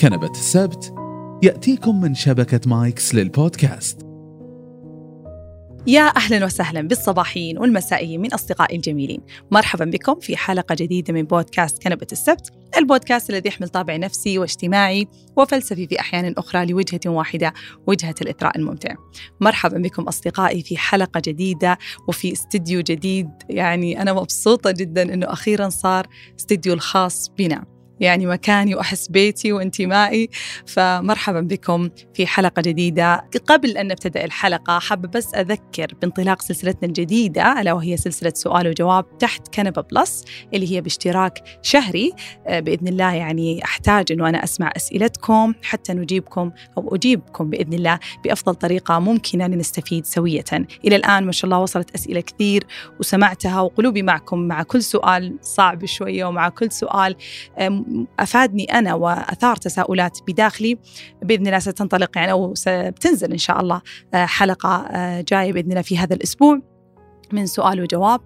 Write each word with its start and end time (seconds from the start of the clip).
كنبة 0.00 0.30
السبت. 0.30 0.94
يأتيكم 1.42 2.00
من 2.00 2.14
شبكة 2.14 2.60
مايكس 2.66 3.14
للبودكاست. 3.14 4.00
يا 5.86 6.12
أهلا 6.16 6.44
وسهلا 6.44 6.80
بالصباحيين 6.80 7.58
والمسائيين 7.58 8.20
من 8.20 8.32
اصدقائي 8.32 8.76
الجميلين، 8.76 9.20
مرحبا 9.50 9.84
بكم 9.84 10.20
في 10.20 10.36
حلقة 10.36 10.74
جديدة 10.74 11.12
من 11.12 11.22
بودكاست 11.22 11.82
كنبة 11.82 12.06
السبت، 12.12 12.50
البودكاست 12.76 13.30
الذي 13.30 13.48
يحمل 13.48 13.68
طابع 13.68 13.96
نفسي 13.96 14.38
واجتماعي 14.38 15.08
وفلسفي 15.36 15.86
في 15.86 16.00
أحيان 16.00 16.34
أخرى 16.38 16.66
لوجهة 16.66 17.00
واحدة، 17.06 17.52
وجهة 17.86 18.14
الإثراء 18.22 18.58
الممتع. 18.58 18.94
مرحبا 19.40 19.78
بكم 19.78 20.02
أصدقائي 20.02 20.62
في 20.62 20.76
حلقة 20.76 21.22
جديدة 21.24 21.78
وفي 22.08 22.32
استديو 22.32 22.80
جديد، 22.80 23.30
يعني 23.50 24.02
أنا 24.02 24.12
مبسوطة 24.12 24.70
جدا 24.70 25.14
إنه 25.14 25.26
أخيرا 25.32 25.68
صار 25.68 26.06
استديو 26.40 26.72
الخاص 26.72 27.30
بنا. 27.38 27.75
يعني 28.00 28.26
مكاني 28.26 28.74
وأحس 28.74 29.08
بيتي 29.08 29.52
وانتمائي. 29.52 30.28
فمرحبا 30.66 31.40
بكم 31.40 31.88
في 32.14 32.26
حلقة 32.26 32.62
جديدة. 32.62 33.24
قبل 33.46 33.76
أن 33.76 33.88
نبتدأ 33.88 34.24
الحلقة 34.24 34.78
حابة 34.78 35.08
بس 35.08 35.34
أذكر 35.34 35.94
بانطلاق 36.02 36.42
سلسلتنا 36.42 36.88
الجديدة 36.88 37.60
ألا 37.60 37.72
وهي 37.72 37.96
سلسلة 37.96 38.32
سؤال 38.34 38.68
وجواب 38.68 39.18
تحت 39.18 39.54
كنبة 39.54 39.82
بلس 39.82 40.24
اللي 40.54 40.72
هي 40.76 40.80
باشتراك 40.80 41.44
شهري. 41.62 42.12
آه، 42.46 42.60
بإذن 42.60 42.88
الله 42.88 43.14
يعني 43.14 43.64
أحتاج 43.64 44.12
أنه 44.12 44.28
أنا 44.28 44.44
أسمع 44.44 44.72
أسئلتكم 44.76 45.54
حتى 45.62 45.92
نجيبكم 45.92 46.50
أو 46.78 46.94
أجيبكم 46.94 47.50
بإذن 47.50 47.72
الله 47.72 47.98
بأفضل 48.24 48.54
طريقة 48.54 48.98
ممكنة 48.98 49.46
لنستفيد 49.46 50.06
سوية. 50.06 50.44
إلى 50.84 50.96
الآن 50.96 51.24
ما 51.24 51.32
شاء 51.32 51.44
الله 51.44 51.58
وصلت 51.58 51.94
أسئلة 51.94 52.20
كثير 52.20 52.64
وسمعتها 53.00 53.60
وقلوبي 53.60 54.02
معكم 54.02 54.38
مع 54.38 54.62
كل 54.62 54.82
سؤال 54.82 55.36
صعب 55.42 55.84
شوية 55.84 56.24
ومع 56.24 56.48
كل 56.48 56.72
سؤال 56.72 57.16
أفادني 58.18 58.64
أنا 58.64 58.94
وأثار 58.94 59.56
تساؤلات 59.56 60.18
بداخلي 60.28 60.78
بإذن 61.22 61.46
الله 61.46 61.58
ستنطلق 61.58 62.18
يعني 62.18 62.32
أو 62.32 62.54
ستنزل 62.54 63.32
إن 63.32 63.38
شاء 63.38 63.60
الله 63.60 63.82
آه، 64.14 64.26
حلقة 64.26 64.86
آه، 64.90 65.24
جاية 65.28 65.52
بإذن 65.52 65.70
الله 65.70 65.82
في 65.82 65.98
هذا 65.98 66.14
الأسبوع. 66.14 66.60
من 67.32 67.46
سؤال 67.46 67.82
وجواب 67.82 68.20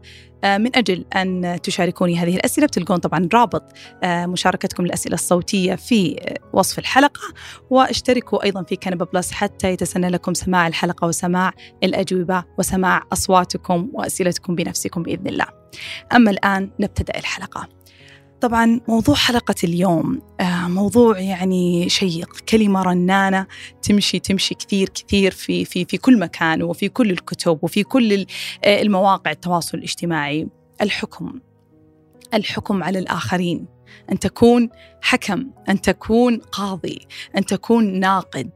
آه، 0.44 0.58
من 0.58 0.76
أجل 0.76 1.04
أن 1.16 1.58
تشاركوني 1.62 2.18
هذه 2.18 2.36
الأسئلة 2.36 2.66
بتلقون 2.66 2.96
طبعا 2.96 3.28
رابط 3.34 3.62
مشاركتكم 4.04 4.84
الأسئلة 4.84 5.14
الصوتية 5.14 5.74
في 5.74 6.16
وصف 6.52 6.78
الحلقة. 6.78 7.20
واشتركوا 7.70 8.44
أيضا 8.44 8.62
في 8.62 8.76
كنبة 8.76 9.06
بلس 9.14 9.32
حتى 9.32 9.72
يتسنى 9.72 10.08
لكم 10.08 10.34
سماع 10.34 10.66
الحلقة 10.66 11.06
وسماع 11.06 11.52
الأجوبة 11.82 12.44
وسماع 12.58 13.02
أصواتكم 13.12 13.90
وأسئلتكم 13.92 14.54
بنفسكم 14.54 15.02
بإذن 15.02 15.26
الله. 15.26 15.46
أما 16.12 16.30
الآن 16.30 16.70
نبتدأ 16.80 17.18
الحلقة. 17.18 17.79
طبعا 18.40 18.80
موضوع 18.88 19.14
حلقة 19.14 19.54
اليوم 19.64 20.22
آه، 20.40 20.68
موضوع 20.68 21.18
يعني 21.18 21.88
شيق 21.88 22.40
كلمة 22.48 22.82
رنانة 22.82 23.46
تمشي 23.82 24.18
تمشي 24.18 24.54
كثير 24.54 24.88
كثير 24.88 25.30
في 25.30 25.64
في 25.64 25.84
في 25.84 25.96
كل 25.96 26.18
مكان 26.18 26.62
وفي 26.62 26.88
كل 26.88 27.10
الكتب 27.10 27.58
وفي 27.62 27.82
كل 27.82 28.26
آه، 28.64 28.82
المواقع 28.82 29.30
التواصل 29.30 29.78
الاجتماعي 29.78 30.48
الحكم 30.80 31.40
الحكم 32.34 32.82
على 32.82 32.98
الآخرين 32.98 33.66
أن 34.12 34.18
تكون 34.18 34.68
حكم 35.02 35.50
أن 35.68 35.80
تكون 35.80 36.36
قاضي 36.36 36.98
أن 37.36 37.44
تكون 37.44 38.00
ناقد 38.00 38.50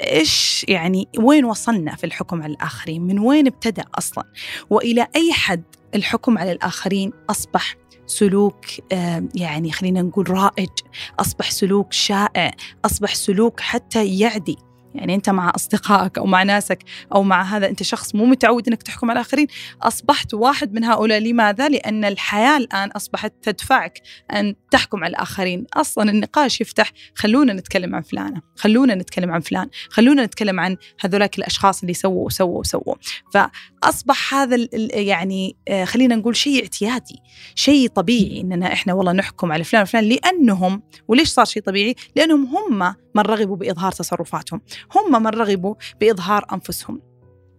إيش 0.00 0.64
يعني 0.68 1.08
وين 1.18 1.44
وصلنا 1.44 1.96
في 1.96 2.04
الحكم 2.04 2.42
على 2.42 2.52
الآخرين؟ 2.52 3.02
من 3.02 3.18
وين 3.18 3.46
ابتدأ 3.46 3.84
أصلا؟ 3.94 4.24
وإلى 4.70 5.06
أي 5.16 5.32
حد 5.32 5.62
الحكم 5.94 6.38
على 6.38 6.52
الآخرين 6.52 7.12
أصبح 7.30 7.76
سلوك 8.06 8.64
يعني 9.34 9.72
خلينا 9.72 10.02
نقول 10.02 10.30
رائج. 10.30 10.70
أصبح 11.20 11.50
سلوك 11.50 11.92
شائع 11.92 12.50
أصبح 12.84 13.14
سلوك 13.14 13.60
حتى 13.60 14.18
يعدي. 14.18 14.56
يعني 14.94 15.14
أنت 15.14 15.30
مع 15.30 15.52
أصدقائك 15.54 16.18
أو 16.18 16.26
مع 16.26 16.42
ناسك 16.42 16.84
أو 17.14 17.22
مع 17.22 17.42
هذا 17.42 17.68
أنت 17.68 17.82
شخص 17.82 18.14
مو 18.14 18.24
متعود 18.24 18.68
إنك 18.68 18.82
تحكم 18.82 19.10
على 19.10 19.20
الاخرين 19.20 19.46
أصبحت 19.82 20.34
واحد 20.34 20.72
من 20.72 20.84
هؤلاء. 20.84 21.18
لماذا؟ 21.18 21.68
لأن 21.68 22.04
الحياة 22.04 22.56
الآن 22.56 22.90
أصبحت 22.90 23.32
تدفعك 23.42 24.02
أن 24.30 24.54
تحكم 24.70 25.04
على 25.04 25.10
الآخرين. 25.10 25.66
أصلا 25.74 26.10
النقاش 26.10 26.60
يفتح 26.60 26.92
خلونا 27.14 27.52
نتكلم 27.52 27.94
عن 27.94 28.02
فلانة 28.02 28.42
خلونا 28.56 28.94
نتكلم 28.94 29.30
عن 29.30 29.40
فلان 29.40 29.68
خلونا 29.90 30.24
نتكلم 30.24 30.60
عن 30.60 30.76
هذولاك 31.00 31.38
الأشخاص 31.38 31.80
اللي 31.80 31.94
سووا 31.94 32.26
وسووا 32.26 32.58
وسووا. 32.58 32.94
فاصبح 33.84 34.34
هذا 34.34 34.68
يعني 34.92 35.56
آه، 35.68 35.84
خلينا 35.84 36.16
نقول 36.16 36.36
شيء 36.36 36.62
اعتيادي 36.62 37.18
شيء 37.54 37.88
طبيعي 37.88 38.40
إننا 38.40 38.72
إحنا 38.72 38.92
والله 38.92 39.12
نحكم 39.12 39.52
على 39.52 39.64
فلان 39.64 39.82
وفلان 39.82 40.04
لأنهم 40.04 40.82
وليش 41.08 41.28
صار 41.28 41.44
شيء 41.44 41.62
طبيعي؟ 41.62 41.94
لأنهم 42.16 42.46
هم 42.46 42.94
من 43.14 43.22
رغبوا 43.22 43.56
بإظهار 43.56 43.92
تصرفاتهم 43.92 44.60
هم 44.94 45.22
من 45.22 45.26
رغبوا 45.26 45.74
بإظهار 46.00 46.46
أنفسهم. 46.52 47.00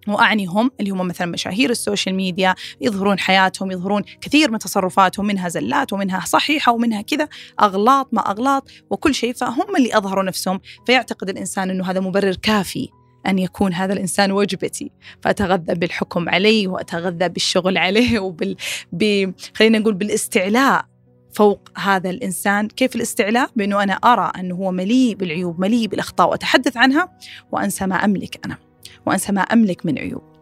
واعني 0.07 0.45
هم 0.45 0.71
اللي 0.79 0.91
هم 0.91 1.07
مثلا 1.07 1.27
مشاهير 1.27 1.69
السوشيال 1.69 2.15
ميديا 2.15 2.55
يظهرون 2.81 3.19
حياتهم 3.19 3.71
يظهرون 3.71 4.01
كثير 4.21 4.51
من 4.51 4.59
تصرفاتهم 4.59 5.25
منها 5.25 5.49
زلات 5.49 5.93
ومنها 5.93 6.25
صحيحة 6.25 6.71
ومنها 6.71 7.01
كذا 7.01 7.27
أغلاط 7.61 8.13
ما 8.13 8.21
أغلاط 8.31 8.69
وكل 8.89 9.15
شيء 9.15 9.33
فهم 9.33 9.75
اللي 9.77 9.97
أظهروا 9.97 10.23
نفسهم. 10.23 10.59
فيعتقد 10.85 11.29
الإنسان 11.29 11.69
إنه 11.69 11.91
هذا 11.91 11.99
مبرر 11.99 12.35
كافي. 12.35 12.89
أن 13.27 13.39
يكون 13.39 13.73
هذا 13.73 13.93
الإنسان 13.93 14.31
وجبتي. 14.31 14.91
فأتغذى 15.21 15.73
بالحكم 15.73 16.29
عليه 16.29 16.67
وأتغذى 16.67 17.29
بالشغل 17.29 17.77
عليه 17.77 18.19
وبال 18.19 18.55
ب... 18.91 19.31
خلينا 19.53 19.79
نقول 19.79 19.93
بالاستعلاء 19.93 20.85
فوق 21.33 21.69
هذا 21.77 22.09
الإنسان. 22.09 22.67
كيف 22.67 22.95
الاستعلاء؟ 22.95 23.49
بأنه 23.55 23.83
أنا 23.83 23.93
أرى 23.93 24.31
أنه 24.39 24.55
هو 24.55 24.71
مليء 24.71 25.15
بالعيوب 25.15 25.59
مليء 25.59 25.87
بالأخطاء 25.87 26.29
وأتحدث 26.29 26.77
عنها 26.77 27.17
وأنسى 27.51 27.85
ما 27.85 27.95
أملك 27.95 28.45
أنا 28.45 28.57
وأنسى 29.05 29.31
ما 29.31 29.41
أملك 29.41 29.85
من 29.85 29.99
عيوب. 29.99 30.34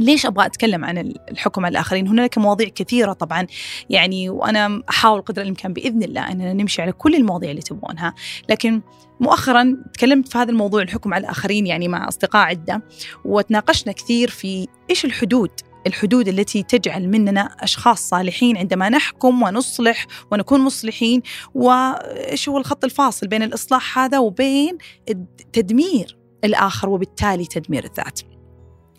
ليش 0.00 0.26
أبغى 0.26 0.46
أتكلم 0.46 0.84
عن 0.84 0.98
الحكم 1.30 1.64
على 1.64 1.72
الآخرين؟ 1.72 2.08
هناك 2.08 2.38
مواضيع 2.38 2.68
كثيرة 2.68 3.12
طبعا 3.12 3.46
يعني 3.90 4.28
وأنا 4.28 4.82
أحاول 4.90 5.20
قدر 5.20 5.42
الإمكان 5.42 5.72
بإذن 5.72 6.02
الله 6.02 6.32
أننا 6.32 6.52
نمشي 6.52 6.82
على 6.82 6.92
كل 6.92 7.14
المواضيع 7.14 7.50
اللي 7.50 7.62
تبغونها، 7.62 8.14
لكن 8.48 8.80
مؤخرا 9.20 9.76
تكلمت 9.92 10.28
في 10.28 10.38
هذا 10.38 10.50
الموضوع 10.50 10.82
الحكم 10.82 11.14
على 11.14 11.24
الآخرين 11.24 11.66
يعني 11.66 11.88
مع 11.88 12.08
أصدقاء 12.08 12.46
عدة 12.46 12.82
وتناقشنا 13.24 13.92
كثير 13.92 14.30
في 14.30 14.68
إيش 14.90 15.04
الحدود 15.04 15.50
الحدود 15.86 16.28
التي 16.28 16.62
تجعل 16.62 17.08
مننا 17.08 17.40
أشخاص 17.60 18.08
صالحين 18.08 18.56
عندما 18.56 18.88
نحكم 18.88 19.42
ونصلح 19.42 20.06
ونكون 20.32 20.60
مصلحين 20.60 21.22
وإيش 21.54 22.48
هو 22.48 22.58
الخط 22.58 22.84
الفاصل 22.84 23.26
بين 23.26 23.42
الإصلاح 23.42 23.98
هذا 23.98 24.18
وبين 24.18 24.78
تدمير 25.52 26.16
الآخر 26.44 26.88
وبالتالي 26.88 27.46
تدمير 27.46 27.84
الذات 27.84 28.20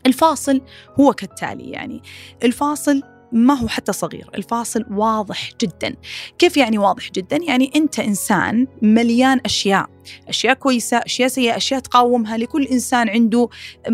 الفاصل 0.06 0.62
هو 1.00 1.14
كالتالي 1.14 1.70
يعني 1.72 2.02
الفاصل 2.44 3.04
ما 3.32 3.54
هو 3.54 3.68
حتى 3.68 3.94
صغير 3.94 4.30
الفاصل 4.36 4.86
واضح 4.92 5.50
جدا. 5.62 5.96
كيف 6.40 6.58
يعني 6.58 6.78
واضح 6.78 7.12
جدا؟ 7.12 7.38
يعني 7.38 7.72
أنت 7.76 8.00
إنسان 8.00 8.68
مليان 8.82 9.40
أشياء 9.46 9.90
أشياء 10.30 10.54
كويسة 10.54 10.98
أشياء 10.98 11.28
سيئة 11.28 11.58
أشياء 11.58 11.80
تقاومها 11.80 12.38
لكل 12.38 12.64
إنسان 12.64 13.10
عنده 13.10 13.50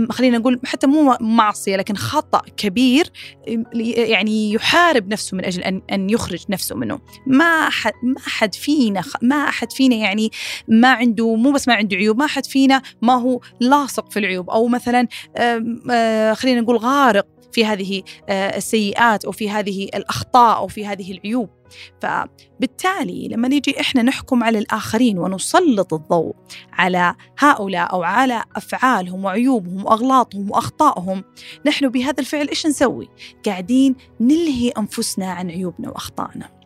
خلينا 0.10 0.38
نقول 0.38 0.60
حتى 0.66 0.88
مو 0.88 1.18
معصية 1.22 1.76
لكن 1.76 1.96
خطأ 1.96 2.42
كبير 2.58 3.12
يعني 3.84 4.52
يحارب 4.52 5.08
نفسه 5.08 5.38
من 5.38 5.46
أجل 5.46 5.64
أن 5.64 5.82
أن 5.92 6.10
يخرج 6.10 6.44
نفسه 6.50 6.76
منه. 6.76 7.00
ما 7.28 7.70
حد 7.70 7.94
ما 8.04 8.20
حد 8.26 8.56
فينا 8.56 9.02
ما 9.22 9.36
أحد 9.36 9.72
فينا 9.72 9.96
يعني 9.96 10.32
ما 10.68 10.92
عنده 10.94 11.36
مو 11.36 11.52
بس 11.52 11.68
ما 11.68 11.74
عنده 11.74 11.98
عيوب 11.98 12.18
ما 12.18 12.26
أحد 12.26 12.46
فينا 12.46 12.82
ما 13.02 13.14
هو 13.14 13.42
لاصق 13.60 14.12
في 14.12 14.20
العيوب. 14.20 14.50
أو 14.50 14.68
مثلا 14.68 15.08
خلينا 16.34 16.62
نقول 16.62 16.78
غارق 16.78 17.28
في 17.52 17.66
هذه 17.66 18.04
آه، 18.30 18.58
السيئات 18.58 19.26
أو 19.26 19.32
في 19.32 19.50
هذه 19.50 19.84
الأخطاء 19.84 20.58
أو 20.58 20.68
في 20.68 20.86
هذه 20.86 21.12
العيوب. 21.12 21.50
فبالتالي 22.02 23.28
لما 23.28 23.48
نيجي 23.48 23.82
إحنا 23.82 24.02
نحكم 24.02 24.44
على 24.44 24.60
الآخرين 24.60 25.20
ونسلط 25.20 25.94
الضوء 25.94 26.36
على 26.74 27.16
هؤلاء 27.40 27.94
أو 27.94 28.04
على 28.04 28.44
أفعالهم 28.56 29.26
وعيوبهم 29.26 29.86
وأغلاطهم 29.86 30.52
وأخطائهم 30.52 31.24
نحن 31.66 31.90
بهذا 31.90 32.20
الفعل 32.20 32.48
إيش 32.50 32.68
نسوي؟ 32.68 33.10
قاعدين 33.46 33.96
نلهي 34.20 34.70
أنفسنا 34.70 35.32
عن 35.32 35.52
عيوبنا 35.52 35.90
وأخطائنا. 35.90 36.58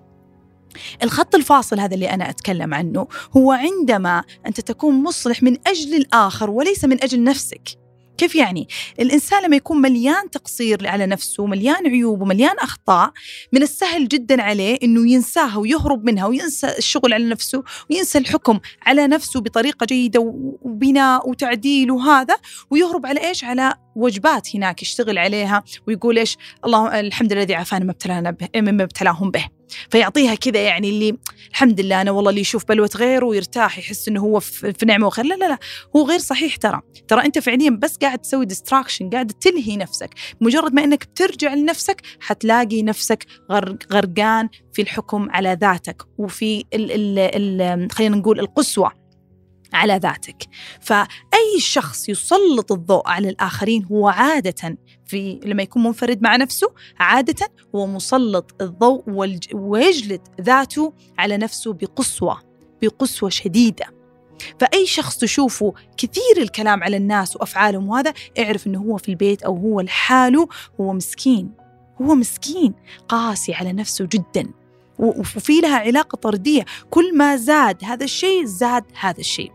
الخط 1.03 1.35
الفاصل 1.35 1.79
هذا 1.79 1.93
اللي 1.93 2.09
أنا 2.09 2.29
أتكلم 2.29 2.73
عنه 2.73 3.07
هو 3.37 3.51
عندما 3.51 4.23
أنت 4.47 4.61
تكون 4.61 5.03
مصلح 5.03 5.43
من 5.43 5.57
أجل 5.67 5.95
الآخر 5.95 6.49
وليس 6.49 6.85
من 6.85 7.03
أجل 7.03 7.23
نفسك. 7.23 7.81
كيف 8.21 8.35
يعني؟ 8.35 8.67
الإنسان 8.99 9.43
لما 9.43 9.55
يكون 9.55 9.81
مليان 9.81 10.29
تقصير 10.29 10.87
على 10.87 11.05
نفسه 11.05 11.45
مليان 11.45 11.87
عيوب 11.87 12.21
ومليان 12.21 12.55
أخطاء 12.59 13.11
من 13.53 13.63
السهل 13.63 14.07
جدا 14.07 14.41
عليه 14.41 14.77
أنه 14.83 15.11
ينساها 15.11 15.57
ويهرب 15.57 16.03
منها 16.03 16.25
وينسى 16.25 16.67
الشغل 16.77 17.13
على 17.13 17.29
نفسه 17.29 17.63
وينسى 17.89 18.17
الحكم 18.17 18.59
على 18.85 19.07
نفسه 19.07 19.41
بطريقة 19.41 19.85
جيدة 19.85 20.19
وبناء 20.61 21.29
وتعديل 21.29 21.91
وهذا 21.91 22.35
ويهرب 22.69 23.05
على 23.05 23.27
إيش؟ 23.27 23.43
على 23.43 23.75
وجبات 23.95 24.55
هناك 24.55 24.81
يشتغل 24.81 25.17
عليها 25.17 25.63
ويقول 25.87 26.17
إيش 26.17 26.37
الله 26.65 26.99
الحمد 26.99 27.33
لله 27.33 27.41
الذي 27.41 27.55
عافانا 27.55 27.85
ما 27.85 27.91
ابتلانا 27.91 28.31
به 28.31 28.47
مما 28.55 28.83
ابتلاهم 28.83 29.31
به. 29.31 29.45
فيعطيها 29.89 30.35
كذا 30.35 30.59
يعني 30.59 30.89
اللي 30.89 31.17
الحمد 31.49 31.81
لله 31.81 32.01
أنا 32.01 32.11
والله 32.11 32.29
اللي 32.29 32.41
يشوف 32.41 32.65
بلوة 32.69 32.89
غيره 32.95 33.25
ويرتاح 33.25 33.79
يحس 33.79 34.07
إنه 34.07 34.21
هو 34.21 34.39
في 34.39 34.85
نعمة 34.85 35.07
وخير. 35.07 35.25
لا 35.25 35.35
لا 35.35 35.45
لا 35.49 35.57
هو 35.95 36.07
غير 36.07 36.19
صحيح 36.19 36.55
ترى. 36.55 36.81
ترى 37.07 37.25
أنت 37.25 37.39
فعليا 37.39 37.69
بس 37.69 37.97
قاعد 37.97 38.19
تسوي 38.19 38.45
ديستراكشن 38.45 39.09
قاعد 39.09 39.27
تلهي 39.27 39.77
نفسك. 39.77 40.09
مجرد 40.41 40.73
ما 40.73 40.83
إنك 40.83 41.05
بترجع 41.05 41.53
لنفسك 41.53 42.01
حتلاقي 42.19 42.83
نفسك 42.83 43.25
غرقان 43.91 44.49
في 44.73 44.81
الحكم 44.81 45.29
على 45.29 45.57
ذاتك 45.61 46.01
وفي 46.17 46.65
ال 46.73 46.91
ال 46.91 47.19
ال 47.19 47.91
خلينا 47.91 48.15
نقول 48.15 48.39
القسوة. 48.39 49.00
على 49.73 49.97
ذاتك. 49.97 50.43
فأي 50.79 51.59
شخص 51.59 52.09
يسلط 52.09 52.71
الضوء 52.71 53.07
على 53.07 53.29
الآخرين 53.29 53.85
هو 53.85 54.07
عادة 54.07 54.77
في 55.05 55.39
لما 55.43 55.63
يكون 55.63 55.83
منفرد 55.83 56.21
مع 56.21 56.35
نفسه 56.35 56.67
عادة 56.99 57.47
هو 57.75 57.87
مسلط 57.87 58.55
الضوء 58.61 59.03
ويجلد 59.53 60.21
ذاته 60.41 60.93
على 61.17 61.37
نفسه 61.37 61.73
بقسوة 61.73 62.41
بقسوة 62.81 63.29
شديدة. 63.29 63.85
فأي 64.59 64.85
شخص 64.85 65.17
تشوفه 65.17 65.73
كثير 65.97 66.37
الكلام 66.37 66.83
على 66.83 66.97
الناس 66.97 67.35
وأفعالهم 67.35 67.89
وهذا 67.89 68.13
اعرف 68.39 68.67
أنه 68.67 68.79
هو 68.79 68.97
في 68.97 69.09
البيت 69.09 69.43
أو 69.43 69.57
هو 69.57 69.81
لحاله 69.81 70.47
هو 70.81 70.93
مسكين 70.93 71.51
هو 72.01 72.15
مسكين 72.15 72.73
قاسي 73.07 73.53
على 73.53 73.73
نفسه 73.73 74.07
جدا. 74.11 74.51
وفي 74.99 75.61
لها 75.61 75.77
علاقة 75.77 76.15
طردية. 76.15 76.65
كل 76.89 77.17
ما 77.17 77.35
زاد 77.35 77.83
هذا 77.83 78.03
الشيء 78.03 78.45
زاد 78.45 78.83
هذا 78.99 79.19
الشيء. 79.19 79.51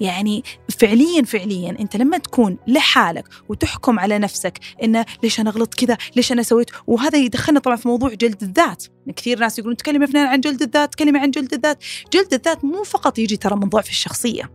يعني 0.00 0.44
فعليا 0.78 1.22
فعليا 1.22 1.76
أنت 1.80 1.96
لما 1.96 2.18
تكون 2.18 2.58
لحالك 2.66 3.28
وتحكم 3.48 3.98
على 3.98 4.18
نفسك 4.18 4.58
إنه 4.82 5.04
ليش 5.22 5.40
أنا 5.40 5.50
غلطت 5.50 5.74
كذا 5.74 5.96
ليش 6.16 6.32
أنا 6.32 6.42
سويت 6.42 6.70
وهذا 6.86 7.18
يدخلنا 7.18 7.60
طبعا 7.60 7.76
في 7.76 7.88
موضوع 7.88 8.14
جلد 8.14 8.42
الذات. 8.42 8.84
كثير 9.16 9.38
ناس 9.38 9.58
يقولون 9.58 9.76
تكلمي 9.76 10.06
فنان 10.06 10.26
عن 10.26 10.40
جلد 10.40 10.62
الذات 10.62 10.92
تكلمي 10.92 11.18
عن 11.18 11.30
جلد 11.30 11.54
الذات. 11.54 11.84
جلد 12.12 12.34
الذات 12.34 12.64
مو 12.64 12.82
فقط 12.82 13.18
يجي 13.18 13.36
ترى 13.36 13.56
من 13.56 13.68
ضعف 13.68 13.88
الشخصية. 13.88 14.50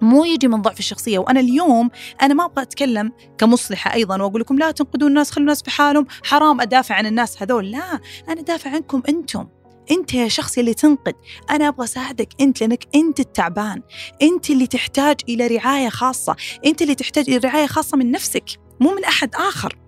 مو 0.00 0.24
يجي 0.24 0.48
من 0.48 0.62
ضعف 0.62 0.78
الشخصية. 0.78 1.18
وأنا 1.18 1.40
اليوم 1.40 1.90
أنا 2.22 2.34
ما 2.34 2.44
أبغى 2.44 2.62
أتكلم 2.62 3.12
كمصلحة 3.38 3.94
أيضا 3.94 4.22
وأقول 4.22 4.40
لكم 4.40 4.58
لا 4.58 4.70
تنقدون 4.70 5.08
الناس 5.08 5.30
خلوا 5.30 5.44
الناس 5.44 5.62
في 5.62 5.70
حالهم 5.70 6.06
حرام 6.24 6.60
أدافع 6.60 6.94
عن 6.94 7.06
الناس 7.06 7.42
هذول. 7.42 7.70
لا 7.70 8.00
أنا 8.28 8.42
دافع 8.42 8.70
عنكم 8.70 9.02
أنتم. 9.08 9.46
انت 9.90 10.14
يا 10.14 10.28
شخص 10.28 10.58
اللي 10.58 10.74
تنقد 10.74 11.14
أنا 11.50 11.68
أبغى 11.68 11.84
أساعدك 11.84 12.28
أنت 12.40 12.60
لأنك 12.60 12.84
أنت 12.94 13.20
التعبان. 13.20 13.82
أنت 14.22 14.50
اللي 14.50 14.66
تحتاج 14.66 15.16
إلى 15.28 15.46
رعاية 15.46 15.88
خاصة. 15.88 16.36
أنت 16.66 16.82
اللي 16.82 16.94
تحتاج 16.94 17.30
إلى 17.30 17.36
رعاية 17.36 17.66
خاصة 17.66 17.96
من 17.96 18.10
نفسك 18.10 18.44
مو 18.80 18.94
من 18.94 19.04
أحد 19.04 19.34
آخر. 19.34 19.78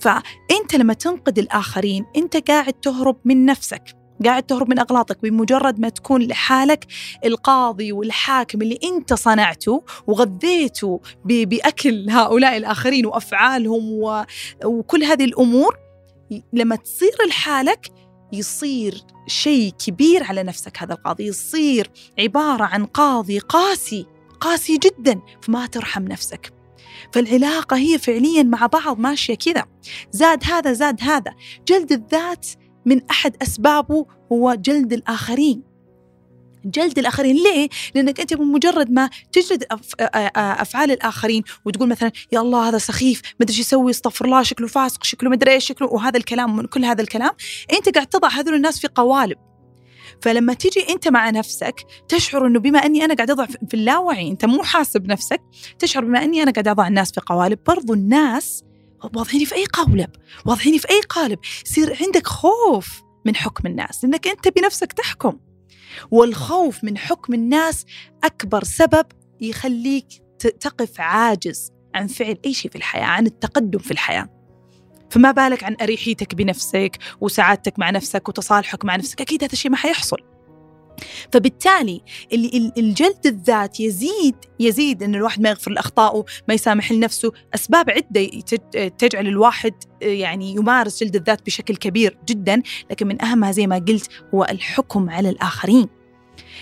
فأنت 0.00 0.74
لما 0.74 0.94
تنقد 0.94 1.38
الآخرين 1.38 2.06
أنت 2.16 2.50
قاعد 2.50 2.72
تهرب 2.72 3.16
من 3.24 3.46
نفسك 3.46 3.82
قاعد 4.24 4.42
تهرب 4.42 4.70
من 4.70 4.78
أغلاطك 4.78 5.22
بمجرد 5.22 5.80
ما 5.80 5.88
تكون 5.88 6.22
لحالك 6.22 6.86
القاضي 7.24 7.92
والحاكم 7.92 8.62
اللي 8.62 8.78
أنت 8.84 9.14
صنعته 9.14 9.82
وغذيته 10.06 11.00
بأكل 11.24 12.10
هؤلاء 12.10 12.56
الآخرين 12.56 13.06
وأفعالهم 13.06 14.00
وكل 14.64 15.04
هذه 15.04 15.24
الأمور 15.24 15.76
لما 16.52 16.76
تصير 16.76 17.12
لحالك 17.28 17.88
يصير 18.38 19.02
شيء 19.26 19.72
كبير 19.86 20.24
على 20.24 20.42
نفسك 20.42 20.82
هذا 20.82 20.94
القاضي 20.94 21.26
يصير 21.26 21.90
عبارة 22.18 22.64
عن 22.64 22.86
قاضي 22.86 23.38
قاسي 23.38 24.06
قاسي 24.40 24.78
جدا 24.78 25.20
فما 25.42 25.66
ترحم 25.66 26.02
نفسك. 26.04 26.52
فالعلاقة 27.12 27.76
هي 27.76 27.98
فعليا 27.98 28.42
مع 28.42 28.66
بعض 28.66 28.98
ماشية 28.98 29.34
كذا 29.34 29.64
زاد 30.10 30.44
هذا 30.44 30.72
زاد 30.72 31.02
هذا. 31.02 31.34
جلد 31.68 31.92
الذات 31.92 32.46
من 32.86 33.00
أحد 33.10 33.36
أسبابه 33.42 34.06
هو 34.32 34.54
جلد 34.54 34.92
الآخرين. 34.92 35.73
جلد 36.64 36.98
الآخرين. 36.98 37.36
ليه؟ 37.36 37.68
لأنك 37.94 38.20
أنت 38.20 38.34
بمجرد 38.34 38.90
ما 38.90 39.10
تجلد 39.32 39.64
أفعال 40.36 40.90
الآخرين 40.90 41.42
وتقول 41.64 41.88
مثلا 41.88 42.12
يا 42.32 42.40
الله 42.40 42.68
هذا 42.68 42.78
سخيف 42.78 43.22
ما 43.24 43.44
أدري 43.44 43.58
يسوي 43.58 43.90
استغفر 43.90 44.24
الله 44.24 44.42
شكله 44.42 44.66
فاسق 44.66 45.04
شكله 45.04 45.30
ما 45.30 45.36
أدري 45.36 45.52
إيش 45.52 45.66
شكله 45.66 45.88
وهذا 45.88 46.16
الكلام 46.16 46.56
من 46.56 46.66
كل 46.66 46.84
هذا 46.84 47.02
الكلام 47.02 47.30
أنت 47.72 47.94
قاعد 47.94 48.06
تضع 48.06 48.28
هذول 48.28 48.54
الناس 48.54 48.80
في 48.80 48.88
قوالب. 48.94 49.38
فلما 50.22 50.54
تيجي 50.54 50.86
أنت 50.90 51.08
مع 51.08 51.30
نفسك 51.30 51.74
تشعر 52.08 52.46
إنه 52.46 52.60
بما 52.60 52.78
أني 52.78 53.04
أنا 53.04 53.14
قاعد 53.14 53.30
أضع 53.30 53.46
في 53.46 53.74
اللاوعي 53.74 54.30
أنت 54.30 54.44
مو 54.44 54.62
حاسب 54.62 55.06
نفسك 55.06 55.40
تشعر 55.78 56.04
بما 56.04 56.24
أني 56.24 56.42
أنا 56.42 56.50
قاعد 56.50 56.68
أضع 56.68 56.88
الناس 56.88 57.12
في 57.12 57.20
قوالب. 57.20 57.58
برضو 57.66 57.94
الناس 57.94 58.64
واضعيني 59.14 59.46
في 59.46 59.54
أي 59.54 59.64
قالب 59.64 60.10
واضعيني 60.46 60.78
في 60.78 60.90
أي 60.90 61.00
قالب. 61.00 61.38
يصير 61.66 61.98
عندك 62.00 62.26
خوف 62.26 63.02
من 63.24 63.36
حكم 63.36 63.68
الناس 63.68 64.04
إنك 64.04 64.28
أنت 64.28 64.48
بنفسك 64.48 64.92
تحكم. 64.92 65.38
والخوف 66.10 66.84
من 66.84 66.98
حكم 66.98 67.34
الناس 67.34 67.86
أكبر 68.24 68.64
سبب 68.64 69.06
يخليك 69.40 70.06
تقف 70.60 71.00
عاجز 71.00 71.72
عن 71.94 72.06
فعل 72.06 72.38
أي 72.44 72.54
شيء 72.54 72.70
في 72.70 72.76
الحياة 72.76 73.04
عن 73.04 73.26
التقدم 73.26 73.78
في 73.78 73.90
الحياة. 73.90 74.28
فما 75.10 75.30
بالك 75.30 75.64
عن 75.64 75.76
أريحيتك 75.82 76.34
بنفسك 76.34 76.98
وسعادتك 77.20 77.78
مع 77.78 77.90
نفسك 77.90 78.28
وتصالحك 78.28 78.84
مع 78.84 78.96
نفسك؟ 78.96 79.20
أكيد 79.20 79.44
هذا 79.44 79.52
الشيء 79.52 79.70
ما 79.70 79.76
حيحصل. 79.76 80.33
فبالتالي 81.32 82.00
الجلد 82.78 83.26
الذات 83.26 83.80
يزيد 83.80 84.34
يزيد 84.60 85.02
إن 85.02 85.14
الواحد 85.14 85.40
ما 85.40 85.48
يغفر 85.48 85.70
لأخطائه، 85.70 86.24
ما 86.48 86.54
يسامح 86.54 86.92
لنفسه، 86.92 87.32
أسباب 87.54 87.90
عدة 87.90 88.24
تجعل 88.88 89.26
الواحد 89.26 89.74
يعني 90.02 90.54
يمارس 90.54 91.04
جلد 91.04 91.16
الذات 91.16 91.46
بشكل 91.46 91.76
كبير 91.76 92.18
جدا، 92.28 92.62
لكن 92.90 93.06
من 93.06 93.22
أهمها 93.22 93.52
زي 93.52 93.66
ما 93.66 93.76
قلت 93.76 94.08
هو 94.34 94.44
الحكم 94.44 95.10
على 95.10 95.28
الآخرين. 95.28 95.88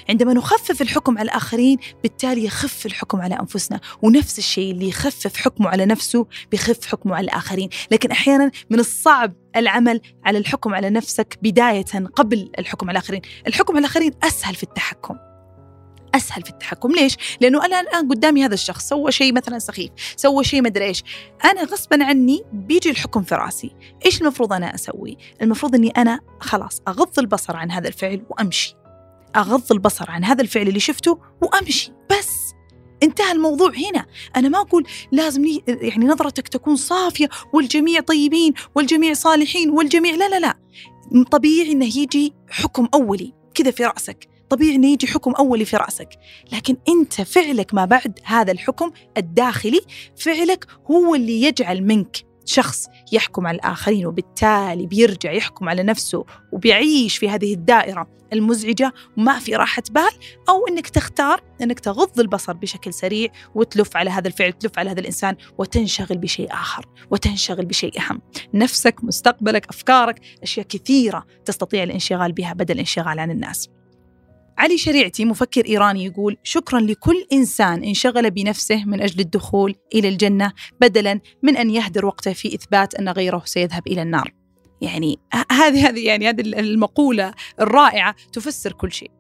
عندما 0.09 0.33
نخفف 0.35 0.83
الحكم 0.83 1.19
على 1.19 1.25
الآخرين 1.25 1.79
بالتالي 2.03 2.45
يخف 2.45 2.87
الحكم 2.87 3.21
على 3.21 3.35
أنفسنا. 3.35 3.81
ونفس 4.03 4.39
الشيء 4.39 4.73
اللي 4.73 4.89
يخفف 4.89 5.37
حكمه 5.37 5.69
على 5.69 5.87
نفسه 5.87 6.27
بيخف 6.51 6.87
حكمه 6.87 7.17
على 7.17 7.25
الآخرين. 7.25 7.69
لكن 7.91 8.11
أحيانا 8.11 8.51
من 8.71 8.81
الصعب 8.81 9.35
العمل 9.57 10.01
على 10.25 10.39
الحكم 10.39 10.75
على 10.75 10.91
نفسك 10.91 11.39
بداية 11.43 11.85
قبل 12.15 12.51
الحكم 12.59 12.89
على 12.89 12.99
الآخرين. 12.99 13.23
الحكم 13.47 13.73
على 13.73 13.81
الآخرين 13.81 14.13
أسهل 14.23 14.55
في 14.55 14.63
التحكم. 14.63 15.17
أسهل 16.15 16.43
في 16.43 16.51
التحكم. 16.51 16.93
ليش؟ 16.93 17.17
لأنه 17.41 17.65
أنا 17.65 17.81
الآن 17.81 18.09
قدامي 18.09 18.45
هذا 18.45 18.55
الشخص 18.55 18.89
سوى 18.89 19.13
شيء 19.13 19.33
مثلا 19.33 19.59
سخيف 19.59 19.91
سوى 20.17 20.45
شيء 20.45 20.63
مدري 20.63 20.85
إيش. 20.85 21.05
أنا 21.45 21.65
غصبا 21.65 22.05
عني 22.05 22.43
بيجي 22.53 22.91
الحكم 22.91 23.23
في 23.23 23.35
رأسي. 23.35 23.75
إيش 24.07 24.21
المفروض 24.21 24.53
أنا 24.53 24.75
أسوي؟ 24.75 25.17
المفروض 25.43 25.75
إني 25.75 25.89
أنا 25.89 26.21
خلاص 26.41 26.83
أغض 26.89 27.19
البصر 27.19 27.57
عن 27.57 27.71
هذا 27.71 27.89
الفعل 27.89 28.25
وأمشي. 28.31 28.75
أغض 29.37 29.73
البصر 29.73 30.11
عن 30.11 30.25
هذا 30.25 30.43
الفعل 30.43 30.69
اللي 30.69 30.81
شفته 30.81 31.19
وأمشي. 31.43 31.93
بس 32.11 32.29
انتهى 33.03 33.33
الموضوع 33.33 33.71
هنا. 33.71 34.07
أنا 34.37 34.49
ما 34.49 34.61
أقول 34.61 34.87
لازم 35.13 35.45
يعني 35.67 36.07
نظرتك 36.07 36.49
تكون 36.49 36.77
صافية 36.77 37.29
والجميع 37.53 38.01
طيبين 38.01 38.55
والجميع 38.75 39.13
صالحين 39.13 39.71
والجميع 39.71 40.15
لا 40.15 40.29
لا 40.29 40.41
لا. 40.41 40.59
طبيعي 41.31 41.73
أنه 41.73 41.87
يجي 41.87 42.33
حكم 42.51 42.89
أولي 42.95 43.33
كذا 43.55 43.71
في 43.71 43.85
رأسك. 43.85 44.29
طبيعي 44.51 44.75
أنه 44.75 44.87
يجي 44.93 45.07
حكم 45.07 45.33
أولي 45.33 45.65
في 45.65 45.77
رأسك. 45.77 46.09
لكن 46.53 46.77
أنت 46.89 47.21
فعلك 47.21 47.75
ما 47.75 47.85
بعد 47.85 48.19
هذا 48.25 48.53
الحكم 48.53 48.91
الداخلي 49.17 49.81
فعلك 50.17 50.67
هو 50.91 51.15
اللي 51.15 51.43
يجعل 51.43 51.83
منك 51.83 52.32
شخص 52.47 52.87
يحكم 53.13 53.47
على 53.47 53.55
الآخرين 53.55 54.07
وبالتالي 54.07 54.87
بيرجع 54.87 55.33
يحكم 55.33 55.69
على 55.69 55.83
نفسه 55.83 56.25
وبيعيش 56.53 57.19
في 57.19 57.29
هذه 57.29 57.55
الدائرة 57.55 58.23
المزعجة 58.33 58.93
وما 59.17 59.39
في 59.39 59.57
راحة 59.57 59.83
بال 59.91 60.11
أو 60.49 60.67
أنك 60.67 60.89
تختار 60.89 61.43
أنك 61.63 61.81
تغض 61.81 62.21
البصر 62.21 62.53
بشكل 62.53 62.95
سريع 62.95 63.29
وتلف 63.55 63.97
على 63.97 64.11
هذا 64.11 64.29
الفعل 64.29 64.53
تلف 64.53 64.79
على 64.79 64.91
هذا 64.91 65.01
الإنسان 65.01 65.37
وتنشغل 65.59 66.19
بشيء 66.19 66.53
آخر 66.53 66.87
وتنشغل 67.11 67.65
بشيء 67.65 68.01
أهم. 68.01 68.21
نفسك 68.55 69.05
مستقبلك 69.05 69.69
أفكارك 69.69 70.21
أشياء 70.43 70.67
كثيرة 70.67 71.27
تستطيع 71.45 71.83
الانشغال 71.83 72.33
بها 72.33 72.53
بدل 72.53 72.75
الانشغال 72.75 73.19
عن 73.19 73.31
الناس. 73.31 73.69
علي 74.59 74.79
شريعتي 74.79 75.25
مفكر 75.25 75.67
إيراني 75.67 76.05
يقول 76.05 76.37
شكرا 76.43 76.81
لكل 76.81 77.27
إنسان 77.33 77.85
انشغل 77.85 78.31
بنفسه 78.31 78.85
من 78.85 79.03
أجل 79.03 79.21
الدخول 79.21 79.75
إلى 79.95 80.09
الجنة 80.09 80.53
بدلا 80.81 81.21
من 81.43 81.57
أن 81.57 81.71
يهدر 81.71 82.07
وقته 82.07 82.33
في 82.33 82.55
إثبات 82.55 82.95
أن 82.95 83.09
غيره 83.09 83.43
سيذهب 83.45 83.87
إلى 83.87 84.03
النار. 84.03 84.35
يعني 84.81 85.19
هذه 85.53 85.89
هذه 85.89 86.07
يعني 86.07 86.29
هذه 86.29 86.41
المقولة 86.41 87.35
الرائعة 87.61 88.15
تفسر 88.33 88.73
كل 88.73 88.93
شيء. 88.93 89.11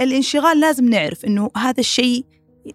الانشغال 0.00 0.60
لازم 0.60 0.88
نعرف 0.88 1.24
أنه 1.24 1.50
هذا 1.56 1.80
الشيء 1.80 2.24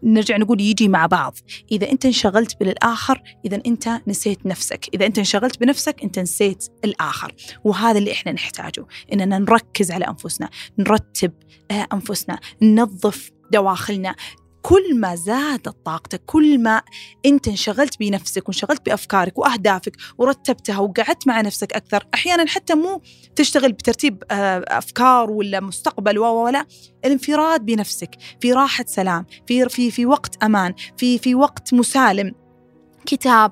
نرجع 0.03 0.37
نقول 0.37 0.61
يجي 0.61 0.87
مع 0.87 1.05
بعض. 1.05 1.37
إذا 1.71 1.91
أنت 1.91 2.05
انشغلت 2.05 2.59
بالآخر 2.59 3.21
إذا 3.45 3.61
أنت 3.65 3.89
نسيت 4.07 4.45
نفسك. 4.45 4.85
إذا 4.93 5.05
أنت 5.05 5.17
انشغلت 5.17 5.59
بنفسك 5.59 6.03
أنت 6.03 6.19
نسيت 6.19 6.67
الآخر. 6.85 7.35
وهذا 7.63 7.97
اللي 7.97 8.11
إحنا 8.11 8.31
نحتاجه. 8.31 8.85
إننا 9.13 9.39
نركز 9.39 9.91
على 9.91 10.05
أنفسنا 10.05 10.49
نرتب 10.77 11.33
آه، 11.71 11.87
أنفسنا 11.93 12.39
ننظف 12.61 13.31
دواخلنا 13.51 14.15
كل 14.65 14.99
ما 14.99 15.15
زادت 15.15 15.75
طاقتك 15.85 16.21
كل 16.25 16.63
ما 16.63 16.81
أنت 17.25 17.47
انشغلت 17.47 17.99
بنفسك 17.99 18.49
وانشغلت 18.49 18.85
بأفكارك 18.85 19.37
وأهدافك 19.37 19.97
ورتبتها 20.17 20.79
وقعدت 20.79 21.27
مع 21.27 21.41
نفسك 21.41 21.73
أكثر 21.73 22.07
أحيانا 22.13 22.45
حتى 22.47 22.75
مو 22.75 23.01
تشتغل 23.35 23.71
بترتيب 23.71 24.23
آه، 24.31 24.65
أفكار 24.67 25.31
ولا 25.31 25.59
مستقبل 25.59 26.17
ولا 26.17 26.65
الانفراد 27.05 27.65
بنفسك 27.65 28.09
في 28.39 28.53
راحة 28.53 28.85
سلام 28.87 29.25
في 29.47 29.69
في 29.69 29.91
في 29.91 30.05
وقت 30.05 30.43
أمان 30.43 30.73
في 30.97 31.17
في 31.17 31.35
وقت 31.35 31.73
مسالم. 31.73 32.35
كتاب 33.05 33.51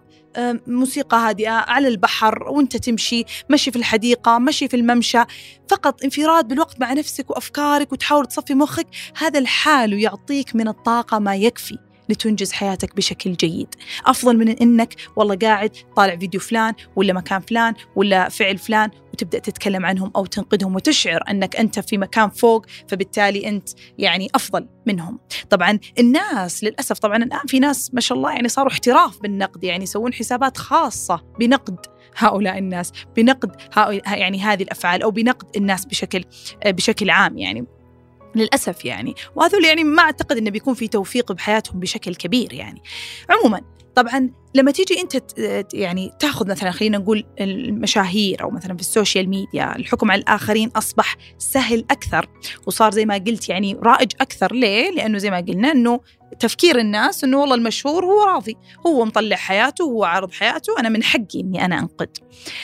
موسيقى 0.67 1.17
هادئة 1.17 1.51
على 1.51 1.87
البحر 1.87 2.43
وانت 2.49 2.77
تمشي 2.77 3.25
مشي 3.49 3.71
في 3.71 3.77
الحديقة 3.77 4.39
مشي 4.39 4.67
في 4.67 4.75
الممشى 4.75 5.23
فقط 5.69 6.03
انفراد 6.03 6.47
بالوقت 6.47 6.81
مع 6.81 6.93
نفسك 6.93 7.29
وأفكارك 7.29 7.91
وتحاول 7.91 8.25
تصفي 8.25 8.53
مخك 8.53 8.87
هذا 9.17 9.39
الحال 9.39 9.93
يعطيك 9.93 10.55
من 10.55 10.67
الطاقة 10.67 11.19
ما 11.19 11.35
يكفي. 11.35 11.77
لتنجز 12.09 12.51
حياتك 12.51 12.95
بشكل 12.95 13.33
جيد. 13.33 13.75
أفضل 14.05 14.37
من 14.37 14.49
أنك 14.49 14.95
والله 15.15 15.35
قاعد 15.35 15.71
طالع 15.95 16.15
فيديو 16.15 16.39
فلان 16.39 16.73
ولا 16.95 17.13
مكان 17.13 17.39
فلان 17.39 17.73
ولا 17.95 18.29
فعل 18.29 18.57
فلان 18.57 18.89
وتبدأ 19.13 19.39
تتكلم 19.39 19.85
عنهم 19.85 20.11
أو 20.15 20.25
تنقدهم 20.25 20.75
وتشعر 20.75 21.23
أنك 21.29 21.55
أنت 21.55 21.79
في 21.79 21.97
مكان 21.97 22.29
فوق 22.29 22.65
فبالتالي 22.87 23.49
أنت 23.49 23.69
يعني 23.97 24.29
أفضل 24.35 24.67
منهم. 24.85 25.19
طبعا 25.49 25.79
الناس 25.99 26.63
للأسف 26.63 26.99
طبعا 26.99 27.17
الآن 27.17 27.47
في 27.47 27.59
ناس 27.59 27.93
ما 27.93 28.01
شاء 28.01 28.17
الله 28.17 28.31
يعني 28.31 28.49
صاروا 28.49 28.71
احتراف 28.71 29.21
بالنقد 29.21 29.63
يعني 29.63 29.83
يسوون 29.83 30.13
حسابات 30.13 30.57
خاصة 30.57 31.23
بنقد 31.39 31.77
هؤلاء 32.17 32.57
الناس 32.57 32.91
بنقد 33.15 33.55
يعني 34.05 34.41
هذه 34.41 34.63
الأفعال 34.63 35.03
أو 35.03 35.11
بنقد 35.11 35.57
الناس 35.57 35.85
بشكل 35.85 36.23
بشكل 36.65 37.09
عام 37.09 37.37
يعني. 37.37 37.65
للأسف 38.35 38.85
يعني. 38.85 39.15
وهذول 39.35 39.65
يعني 39.65 39.83
ما 39.83 40.03
أعتقد 40.03 40.37
أنه 40.37 40.51
بيكون 40.51 40.73
في 40.73 40.87
توفيق 40.87 41.31
بحياتهم 41.31 41.79
بشكل 41.79 42.15
كبير 42.15 42.53
يعني. 42.53 42.81
عموما 43.29 43.61
طبعا 43.95 44.29
لما 44.55 44.71
تيجي 44.71 45.01
أنت 45.01 45.23
يعني 45.73 46.11
تأخذ 46.19 46.49
مثلا 46.49 46.71
خلينا 46.71 46.97
نقول 46.97 47.25
المشاهير 47.39 48.43
أو 48.43 48.49
مثلا 48.49 48.75
في 48.75 48.81
السوشيال 48.81 49.29
ميديا 49.29 49.75
الحكم 49.75 50.11
على 50.11 50.21
الآخرين 50.21 50.69
أصبح 50.75 51.17
سهل 51.37 51.85
أكثر. 51.91 52.29
وصار 52.67 52.91
زي 52.91 53.05
ما 53.05 53.13
قلت 53.13 53.49
يعني 53.49 53.77
رائج 53.83 54.11
أكثر. 54.21 54.53
ليه؟ 54.53 54.91
لأنه 54.91 55.17
زي 55.17 55.31
ما 55.31 55.37
قلنا 55.37 55.71
إنه 55.71 55.99
تفكير 56.39 56.79
الناس 56.79 57.23
إنه 57.23 57.37
والله 57.37 57.55
المشهور 57.55 58.05
هو 58.05 58.23
راضي. 58.23 58.57
هو 58.87 59.05
مطلع 59.05 59.35
حياته 59.35 59.83
هو 59.83 60.03
عارض 60.03 60.31
حياته 60.31 60.79
أنا 60.79 60.89
من 60.89 61.03
حقي 61.03 61.39
إني 61.39 61.65
أنا 61.65 61.79
انقد 61.79 62.17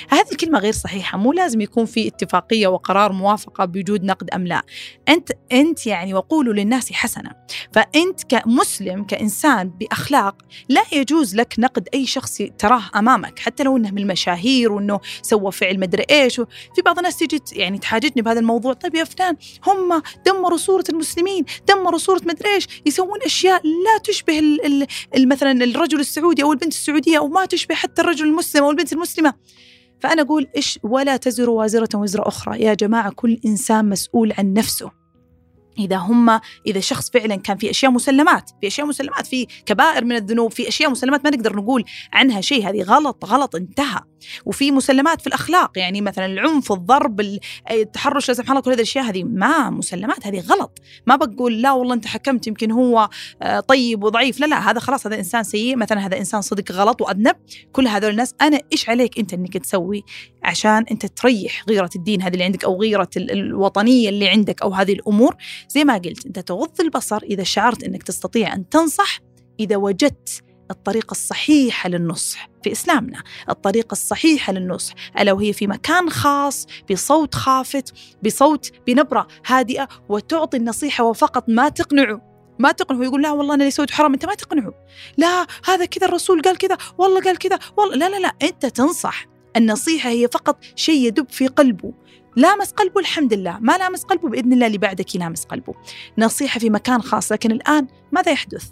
هذه 0.09 0.31
الكلمة 0.31 0.59
غير 0.59 0.73
صحيحة 0.73 1.17
مو 1.17 1.33
لازم 1.33 1.61
يكون 1.61 1.85
في 1.85 2.07
اتفاقية 2.07 2.67
وقرار 2.67 3.11
موافقة 3.11 3.65
بوجود 3.65 4.03
نقد 4.03 4.29
أم 4.29 4.47
لا. 4.47 4.61
أنت 5.09 5.29
أنت 5.51 5.87
يعني 5.87 6.13
وقولوا 6.13 6.53
للناس 6.53 6.91
حسنة. 6.91 7.31
فأنت 7.73 8.23
كمسلم 8.23 9.03
كإنسان 9.03 9.69
بأخلاق 9.69 10.35
لا 10.69 10.83
يجوز 10.91 11.35
لك 11.35 11.55
نقد 11.59 11.89
أي 11.93 12.05
شخص 12.05 12.41
تراه 12.57 12.83
أمامك 12.95 13.39
حتى 13.39 13.63
لو 13.63 13.77
إنه 13.77 13.91
من 13.91 13.97
المشاهير 13.97 14.71
وإنه 14.71 14.99
سوى 15.21 15.51
فعل 15.51 15.79
مدري 15.79 16.05
إيش. 16.11 16.35
في 16.75 16.81
بعض 16.85 16.97
الناس 16.97 17.17
تيجي 17.17 17.41
يعني 17.53 17.77
تحاججني 17.77 18.21
بهذا 18.21 18.39
الموضوع. 18.39 18.73
طيب 18.73 18.95
يا 18.95 19.03
فلان 19.03 19.37
هم 19.67 20.01
دمروا 20.25 20.57
صورة 20.57 20.83
المسلمين 20.89 21.45
دمروا 21.67 21.99
صورة 21.99 22.21
مدري 22.25 22.49
إيش 22.49 22.67
يسوون 22.85 23.19
أشياء 23.25 23.58
لا 23.63 23.97
تشبه 24.03 24.39
ال 24.39 24.87
ال 25.15 25.29
مثلا 25.29 25.63
الرجل 25.63 25.99
السعودي 25.99 26.43
أو 26.43 26.51
البنت 26.51 26.73
السعودية 26.73 27.17
أو 27.17 27.27
ما 27.27 27.45
تشبه 27.45 27.75
حتى 27.75 28.01
الرجل 28.01 28.25
المسلم 28.25 28.63
أو 28.63 28.71
البنت 28.71 28.93
المسلمة. 28.93 29.33
فأنا 29.99 30.21
أقول 30.21 30.47
إيش 30.55 30.79
ولا 30.83 31.17
تزر 31.17 31.49
وازرة 31.49 31.97
وزر 31.97 32.27
أخرى. 32.27 32.61
يا 32.61 32.73
جماعة 32.73 33.11
كل 33.11 33.39
إنسان 33.45 33.89
مسؤول 33.89 34.33
عن 34.37 34.53
نفسه. 34.53 34.91
إذا 35.79 35.95
هم 35.95 36.39
إذا 36.67 36.79
شخص 36.79 37.09
فعلا 37.09 37.35
كان 37.35 37.57
في 37.57 37.69
أشياء 37.69 37.91
مسلمات 37.91 38.51
في 38.61 38.67
أشياء 38.67 38.87
مسلمات 38.87 39.27
في 39.27 39.47
كبائر 39.65 40.05
من 40.05 40.15
الذنوب 40.15 40.51
في 40.51 40.67
أشياء 40.67 40.91
مسلمات 40.91 41.23
ما 41.23 41.29
نقدر 41.29 41.55
نقول 41.55 41.83
عنها 42.13 42.41
شيء 42.41 42.69
هذه 42.69 42.83
غلط 42.83 43.25
غلط 43.25 43.55
انتهى. 43.55 43.99
وفي 44.45 44.71
مسلمات 44.71 45.21
في 45.21 45.27
الأخلاق 45.27 45.77
يعني 45.77 46.01
مثلا 46.01 46.25
العنف 46.25 46.71
الضرب 46.71 47.39
التحرش 47.71 48.27
لا 48.27 48.33
سمح 48.33 48.49
الله 48.49 48.61
كل 48.61 48.71
هذه 48.71 48.77
الأشياء 48.77 49.05
هذه 49.05 49.23
ما 49.23 49.69
مسلمات 49.69 50.27
هذه 50.27 50.39
غلط. 50.39 50.79
ما 51.07 51.15
بقول 51.15 51.61
لا 51.61 51.71
والله 51.71 51.93
أنت 51.93 52.07
حكمت 52.07 52.47
يمكن 52.47 52.71
هو 52.71 53.09
آه، 53.41 53.59
طيب 53.59 54.03
وضعيف 54.03 54.39
لا 54.39 54.45
لا 54.45 54.71
هذا 54.71 54.79
خلاص 54.79 55.07
هذا 55.07 55.15
إنسان 55.15 55.43
سيء 55.43 55.75
مثلا 55.77 56.05
هذا 56.05 56.17
إنسان 56.17 56.41
صدق 56.41 56.71
غلط 56.71 57.01
وأذنب. 57.01 57.35
كل 57.71 57.87
هذول 57.87 58.11
الناس 58.11 58.35
أنا 58.41 58.61
إيش 58.71 58.89
عليك 58.89 59.19
أنت 59.19 59.33
أنك 59.33 59.57
تسوي 59.57 60.03
عشان 60.43 60.85
أنت 60.91 61.05
تريح 61.05 61.63
غيرة 61.69 61.89
الدين 61.95 62.21
هذه 62.21 62.33
اللي 62.33 62.43
عندك 62.43 62.63
أو 62.63 62.81
غيرة 62.81 63.09
الوطنية 63.17 64.09
اللي 64.09 64.29
عندك 64.29 64.61
أو 64.61 64.73
هذه 64.73 64.93
الأمور؟ 64.93 65.35
زي 65.69 65.83
ما 65.83 65.93
قلت 65.93 66.25
أنت 66.25 66.39
تغض 66.39 66.81
البصر 66.81 67.23
إذا 67.23 67.43
شعرت 67.43 67.83
أنك 67.83 68.03
تستطيع 68.03 68.53
أن 68.53 68.69
تنصح 68.69 69.19
إذا 69.59 69.75
وجدت 69.75 70.43
الطريقة 70.71 71.11
الصحيحة 71.11 71.89
للنصح 71.89 72.49
في 72.63 72.71
إسلامنا 72.71 73.23
الطريقة 73.49 73.91
الصحيحة 73.91 74.53
للنصح 74.53 74.93
ألا 75.19 75.31
وهي 75.31 75.53
في 75.53 75.67
مكان 75.67 76.09
خاص 76.09 76.67
بصوت 76.91 77.35
خافت 77.35 77.93
بصوت 78.25 78.71
بنبرة 78.87 79.27
هادئة 79.45 79.87
وتعطي 80.09 80.57
النصيحة 80.57 81.03
وفقط 81.03 81.49
ما 81.49 81.69
تقنعه. 81.69 82.29
ما 82.59 82.71
تقنعه 82.71 83.03
يقول 83.03 83.21
لا 83.21 83.31
والله 83.31 83.53
أنا 83.53 83.63
اللي 83.63 83.71
سويت 83.71 83.91
حرام 83.91 84.13
أنت 84.13 84.25
ما 84.25 84.35
تقنعه. 84.35 84.73
لا 85.17 85.47
هذا 85.65 85.85
كذا 85.85 86.07
الرسول 86.07 86.41
قال 86.41 86.57
كذا 86.57 86.77
والله 86.97 87.21
قال 87.21 87.37
كذا 87.37 87.59
والله 87.77 87.95
لا 87.95 88.09
لا 88.09 88.19
لا 88.19 88.33
أنت 88.41 88.65
تنصح. 88.65 89.25
النصيحة 89.57 90.09
هي 90.09 90.27
فقط 90.27 90.57
شيء 90.75 91.07
يدب 91.07 91.29
في 91.29 91.47
قلبه. 91.47 91.93
لامس 92.35 92.71
قلبه 92.71 92.99
الحمد 92.99 93.33
لله. 93.33 93.59
ما 93.59 93.77
لامس 93.77 94.03
قلبه 94.03 94.29
بإذن 94.29 94.53
الله 94.53 94.67
اللي 94.67 94.77
بعدك 94.77 95.15
يلامس 95.15 95.43
قلبه. 95.45 95.73
نصيحة 96.17 96.59
في 96.59 96.69
مكان 96.69 97.01
خاص 97.01 97.31
لكن 97.31 97.51
الآن 97.51 97.87
ماذا 98.11 98.31
يحدث؟ 98.31 98.65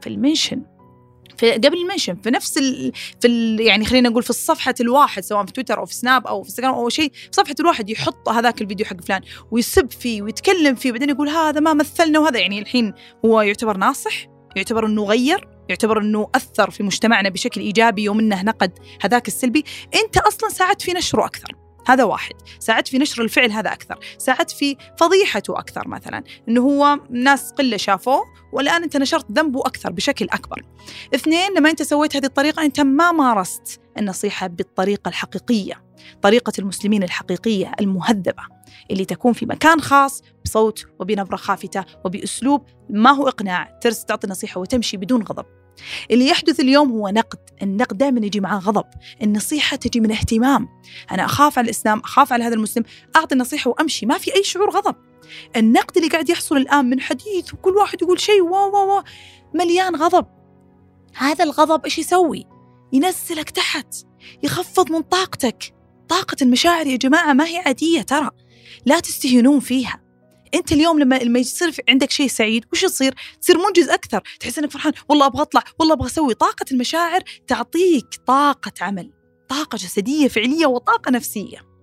في 0.00 0.06
المنشن. 0.06 0.62
في 1.38 1.52
قبل 1.52 1.78
المنشن 1.78 2.16
في 2.22 2.30
نفس 2.30 2.58
ال 2.58 2.92
في 3.20 3.28
ال 3.28 3.60
يعني 3.60 3.84
خلينا 3.84 4.08
نقول 4.08 4.22
في 4.22 4.30
الصفحة 4.30 4.74
الواحد 4.80 5.22
سواء 5.24 5.46
في 5.46 5.52
تويتر 5.52 5.78
أو 5.78 5.86
في 5.86 5.94
سناب 5.94 6.26
أو 6.26 6.42
في 6.42 6.48
إنستغرام 6.48 6.74
أو 6.74 6.88
شيء 6.88 7.12
في 7.12 7.28
صفحة 7.32 7.54
الواحد 7.60 7.90
يحط 7.90 8.28
هذاك 8.28 8.62
الفيديو 8.62 8.86
حق 8.86 9.00
فلان 9.00 9.20
ويسب 9.50 9.90
فيه 9.90 10.22
ويتكلم 10.22 10.74
فيه 10.74 10.92
بعدين 10.92 11.10
يقول 11.10 11.28
هذا 11.28 11.60
ما 11.60 11.74
مثلنا 11.74 12.18
وهذا 12.18 12.38
يعني 12.38 12.58
الحين 12.58 12.94
هو 13.24 13.40
يعتبر 13.40 13.76
ناصح 13.76 14.26
يعتبر 14.56 14.86
إنه 14.86 15.04
غير 15.04 15.48
يعتبر 15.68 16.00
إنه 16.00 16.28
أثر 16.34 16.70
في 16.70 16.82
مجتمعنا 16.82 17.28
بشكل 17.28 17.60
إيجابي 17.60 18.02
يوم 18.02 18.18
إنه 18.18 18.42
نقد 18.42 18.78
هذاك 19.00 19.28
السلبي 19.28 19.64
أنت 19.94 20.16
أصلا 20.16 20.48
ساعدت 20.48 20.82
في 20.82 20.92
نشره 20.92 21.24
أكثر. 21.24 21.63
هذا 21.86 22.04
واحد. 22.04 22.34
ساعدت 22.58 22.88
في 22.88 22.98
نشر 22.98 23.22
الفعل 23.22 23.50
هذا 23.50 23.72
أكثر. 23.72 23.98
ساعدت 24.18 24.50
في 24.50 24.76
فضيحته 24.98 25.58
أكثر 25.58 25.88
مثلا. 25.88 26.24
أنه 26.48 26.60
هو 26.60 26.98
ناس 27.10 27.52
قلة 27.52 27.76
شافوه 27.76 28.22
والآن 28.52 28.82
أنت 28.82 28.96
نشرت 28.96 29.26
ذنبه 29.32 29.60
أكثر 29.60 29.92
بشكل 29.92 30.24
أكبر. 30.24 30.64
اثنين 31.14 31.54
لما 31.56 31.70
أنت 31.70 31.82
سويت 31.82 32.16
هذه 32.16 32.26
الطريقة 32.26 32.62
أنت 32.62 32.80
ما 32.80 33.12
مارست 33.12 33.80
النصيحة 33.98 34.46
بالطريقة 34.46 35.08
الحقيقية 35.08 35.84
طريقة 36.22 36.52
المسلمين 36.58 37.02
الحقيقية 37.02 37.72
المهذبة 37.80 38.42
اللي 38.90 39.04
تكون 39.04 39.32
في 39.32 39.46
مكان 39.46 39.80
خاص 39.80 40.22
بصوت 40.44 40.86
وبنبرة 41.00 41.36
خافتة 41.36 41.84
وبأسلوب 42.04 42.66
ما 42.90 43.10
هو 43.10 43.28
إقناع 43.28 43.78
ترس 43.80 44.04
تعطي 44.04 44.26
نصيحة 44.26 44.60
وتمشي 44.60 44.96
بدون 44.96 45.22
غضب. 45.22 45.46
اللي 46.10 46.26
يحدث 46.26 46.60
اليوم 46.60 46.90
هو 46.90 47.08
نقد. 47.08 47.38
النقد 47.62 47.98
دائما 47.98 48.26
يجي 48.26 48.40
معاه 48.40 48.58
غضب. 48.58 48.84
النصيحة 49.22 49.76
تجي 49.76 50.00
من 50.00 50.10
اهتمام. 50.10 50.68
أنا 51.10 51.24
أخاف 51.24 51.58
على 51.58 51.64
الإسلام 51.64 52.00
أخاف 52.00 52.32
على 52.32 52.44
هذا 52.44 52.54
المسلم. 52.54 52.84
أعطي 53.16 53.34
النصيحة 53.34 53.70
وأمشي. 53.70 54.06
ما 54.06 54.18
في 54.18 54.34
أي 54.34 54.44
شعور 54.44 54.70
غضب. 54.70 54.96
النقد 55.56 55.96
اللي 55.96 56.08
قاعد 56.08 56.28
يحصل 56.28 56.56
الآن 56.56 56.84
من 56.84 57.00
حديث 57.00 57.54
وكل 57.54 57.70
واحد 57.70 58.02
يقول 58.02 58.20
شيء 58.20 58.42
واو 58.42 58.72
واو 58.72 58.88
واو 58.88 59.02
مليان 59.54 59.96
غضب. 59.96 60.26
هذا 61.14 61.44
الغضب 61.44 61.84
إيش 61.84 61.98
يسوي؟ 61.98 62.46
ينزلك 62.92 63.50
تحت. 63.50 63.94
يخفض 64.42 64.92
من 64.92 65.00
طاقتك. 65.00 65.74
طاقة 66.08 66.36
المشاعر 66.42 66.86
يا 66.86 66.96
جماعة 66.96 67.32
ما 67.32 67.46
هي 67.46 67.58
عادية 67.58 68.02
ترى. 68.02 68.30
لا 68.86 69.00
تستهينون 69.00 69.60
فيها. 69.60 70.03
أنت 70.54 70.72
اليوم 70.72 70.98
لما 70.98 71.18
لما 71.18 71.38
يصير 71.38 71.76
عندك 71.88 72.10
شيء 72.10 72.28
سعيد 72.28 72.64
وش 72.72 72.82
يصير؟ 72.82 73.14
تصير 73.40 73.58
منجز 73.58 73.88
أكثر، 73.88 74.22
تحس 74.40 74.58
إنك 74.58 74.70
فرحان، 74.70 74.92
والله 75.08 75.26
أبغى 75.26 75.42
أطلع، 75.42 75.62
والله 75.78 75.94
أبغى 75.94 76.06
أسوي، 76.06 76.34
طاقة 76.34 76.66
المشاعر 76.72 77.20
تعطيك 77.46 78.06
طاقة 78.26 78.72
عمل، 78.80 79.10
طاقة 79.48 79.76
جسدية 79.76 80.28
فعلية 80.28 80.66
وطاقة 80.66 81.10
نفسية. 81.10 81.74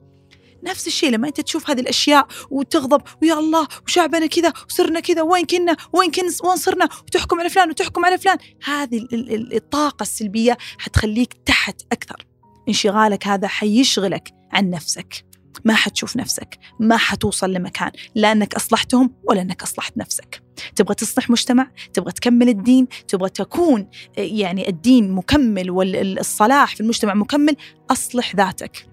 نفس 0.63 0.87
الشيء 0.87 1.09
لما 1.09 1.27
أنت 1.27 1.41
تشوف 1.41 1.69
هذه 1.69 1.79
الأشياء 1.79 2.27
وتغضب 2.51 3.01
ويا 3.21 3.33
الله 3.33 3.67
وشعبنا 3.85 4.25
كذا 4.25 4.53
وصرنا 4.69 4.99
كذا 4.99 5.21
وين 5.21 5.45
كنا؟ 5.45 5.77
وين 5.93 6.11
كنا؟ 6.11 6.31
وين 6.43 6.55
صرنا؟ 6.55 6.89
وتحكم 7.07 7.39
على 7.39 7.49
فلان 7.49 7.69
وتحكم 7.69 8.05
على 8.05 8.17
فلان. 8.17 8.37
هذه 8.63 9.07
الطاقة 9.53 10.03
السلبية 10.03 10.57
حتخليك 10.77 11.33
تحت 11.45 11.81
أكثر. 11.91 12.25
انشغالك 12.67 13.27
هذا 13.27 13.47
حيشغلك 13.47 14.31
عن 14.51 14.69
نفسك. 14.69 15.25
ما 15.65 15.73
حتشوف 15.73 16.17
نفسك 16.17 16.59
ما 16.79 16.97
حتوصل 16.97 17.53
لمكان 17.53 17.91
لا 18.15 18.31
أنك 18.31 18.55
أصلحتهم 18.55 19.13
ولا 19.23 19.41
أنك 19.41 19.63
أصلحت 19.63 19.97
نفسك. 19.97 20.43
تبغى 20.75 20.95
تصلح 20.95 21.29
مجتمع 21.29 21.71
تبغى 21.93 22.11
تكمل 22.11 22.49
الدين 22.49 22.87
تبغى 23.07 23.29
تكون 23.29 23.87
يعني 24.17 24.69
الدين 24.69 25.11
مكمل 25.11 25.71
والصلاح 25.71 26.75
في 26.75 26.81
المجتمع 26.81 27.13
مكمل 27.13 27.55
أصلح 27.91 28.35
ذاتك. 28.35 28.87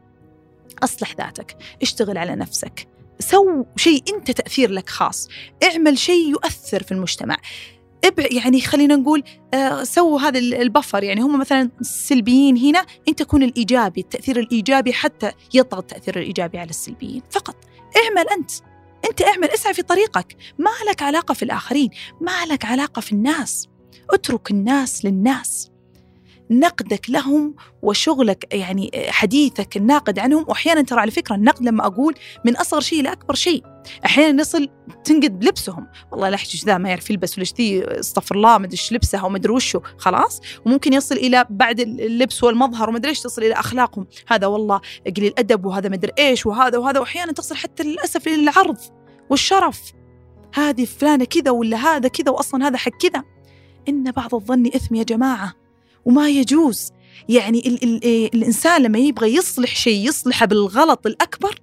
أصلح 0.83 1.15
ذاتك. 1.19 1.57
اشتغل 1.83 2.19
على 2.19 2.37
نفسك. 2.37 2.89
سو 3.19 3.65
شيء 3.77 4.03
أنت 4.15 4.31
تأثير 4.31 4.71
لك 4.71 4.89
خاص. 4.89 5.29
اعمل 5.63 5.99
شيء 5.99 6.31
يؤثر 6.31 6.83
في 6.83 6.93
المجتمع. 6.93 7.37
ابع 8.05 8.25
يعني 8.31 8.61
خلينا 8.61 8.97
نقول 8.97 9.23
آه 9.55 9.85
سووا 9.85 10.21
هذا 10.21 10.39
البفر. 10.39 11.05
يعني 11.05 11.21
هم 11.21 11.39
مثلا 11.39 11.71
السلبيين 11.81 12.57
هنا 12.57 12.87
انت 13.09 13.19
تكون 13.19 13.43
الإيجابي 13.43 14.01
التأثير 14.01 14.39
الإيجابي 14.39 14.93
حتى 14.93 15.33
يطغى 15.55 15.81
التأثير 15.81 16.19
الإيجابي 16.19 16.59
على 16.59 16.71
السلبيين. 16.71 17.23
فقط. 17.31 17.57
اعمل 17.97 18.29
أنت. 18.31 18.51
أنت 19.11 19.23
اعمل 19.23 19.51
اسعى 19.51 19.75
في 19.75 19.83
طريقك. 19.83 20.37
ما 20.59 20.71
لك 20.91 21.03
علاقة 21.03 21.35
في 21.35 21.43
الآخرين. 21.43 21.91
ما 22.21 22.47
لك 22.53 22.65
علاقة 22.65 23.01
في 23.01 23.13
الناس. 23.13 23.69
اترك 24.11 24.51
الناس 24.51 25.05
للناس. 25.05 25.71
نقدك 26.51 27.11
لهم 27.11 27.55
وشغلك 27.83 28.55
يعني 28.55 28.91
حديثك 29.09 29.77
الناقد 29.77 30.19
عنهم. 30.19 30.45
واحيانا 30.49 30.83
ترى 30.83 31.01
على 31.01 31.11
فكرة 31.11 31.35
النقد 31.35 31.65
لما 31.65 31.87
أقول 31.87 32.15
من 32.45 32.57
أصغر 32.57 32.81
شيء 32.81 33.03
لاكبر 33.03 33.35
شيء. 33.35 33.63
أحيانا 34.05 34.43
نصل 34.43 34.69
تنقد 35.05 35.39
بلبسهم. 35.39 35.87
والله 36.13 36.29
لا 36.29 36.39
ذا 36.65 36.79
ما 36.79 36.89
يعرف 36.89 37.11
يلبس 37.11 37.39
ولا 37.39 37.47
ذي 37.59 37.85
استغفر 38.01 38.35
الله 38.35 38.59
ما 38.59 38.67
أدري 38.67 38.73
إيش 38.73 38.93
لبسها 38.93 39.25
وما 39.25 39.37
أدري 39.37 39.53
وشه 39.53 39.83
خلاص. 39.99 40.41
وممكن 40.67 40.93
يصل 40.93 41.15
إلى 41.15 41.47
بعد 41.51 41.81
اللبس 41.81 42.45
والمظهر 42.45 42.89
وما 42.89 42.99
أدري 42.99 43.11
إيش 43.11 43.21
تصل 43.21 43.43
إلى 43.43 43.55
أخلاقهم. 43.55 44.07
هذا 44.29 44.47
والله 44.47 44.81
قليل 45.17 45.33
ادب 45.39 45.65
وهذا 45.65 45.89
ما 45.89 45.95
أدري 45.95 46.13
إيش 46.19 46.47
وهذا 46.47 46.79
وهذا. 46.79 47.01
وأحيانا 47.01 47.33
تصل 47.33 47.55
حتى 47.55 47.83
للأسف 47.83 48.29
إلى 48.29 48.43
العرض 48.43 48.79
والشرف. 49.31 49.81
هذه 50.55 50.85
فلانة 50.85 51.25
كذا 51.25 51.51
ولا 51.51 51.77
هذا 51.77 52.09
كذا 52.09 52.31
واصلا 52.31 52.69
هذا 52.69 52.77
حق 52.77 52.93
كذا. 53.01 53.25
إن 53.89 54.11
بعض 54.11 54.35
الظن 54.35 54.67
إثم 54.67 54.95
يا 54.95 55.03
جماعة 55.03 55.55
وما 56.05 56.29
يجوز. 56.29 56.93
يعني 57.29 57.59
ال 57.59 57.85
ال 57.85 58.05
الإنسان 58.35 58.83
لما 58.83 58.99
يبغى 58.99 59.35
يصلح 59.35 59.77
شيء 59.77 60.09
يصلحه 60.09 60.47
بالغلط 60.47 61.07
الأكبر 61.07 61.61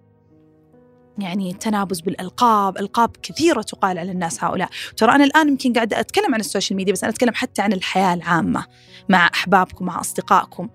يعني 1.17 1.51
التنابز 1.51 2.01
بالألقاب 2.01 2.77
ألقاب 2.77 3.17
كثيرة 3.23 3.61
تقال 3.61 3.97
على 3.97 4.11
الناس 4.11 4.43
هؤلاء. 4.43 4.69
ترى 4.97 5.11
أنا 5.11 5.23
الآن 5.23 5.49
يمكن 5.49 5.73
قاعدة 5.73 5.99
أتكلم 5.99 6.33
عن 6.33 6.39
ال 6.39 6.45
social 6.45 6.77
media 6.77 6.93
بس 6.93 7.03
أنا 7.03 7.13
أتكلم 7.13 7.33
حتى 7.33 7.61
عن 7.61 7.73
الحياة 7.73 8.13
العامة 8.13 8.65
مع 9.09 9.29
أحبابكم 9.33 9.85
مع 9.85 9.99
أصدقائكم. 9.99 10.69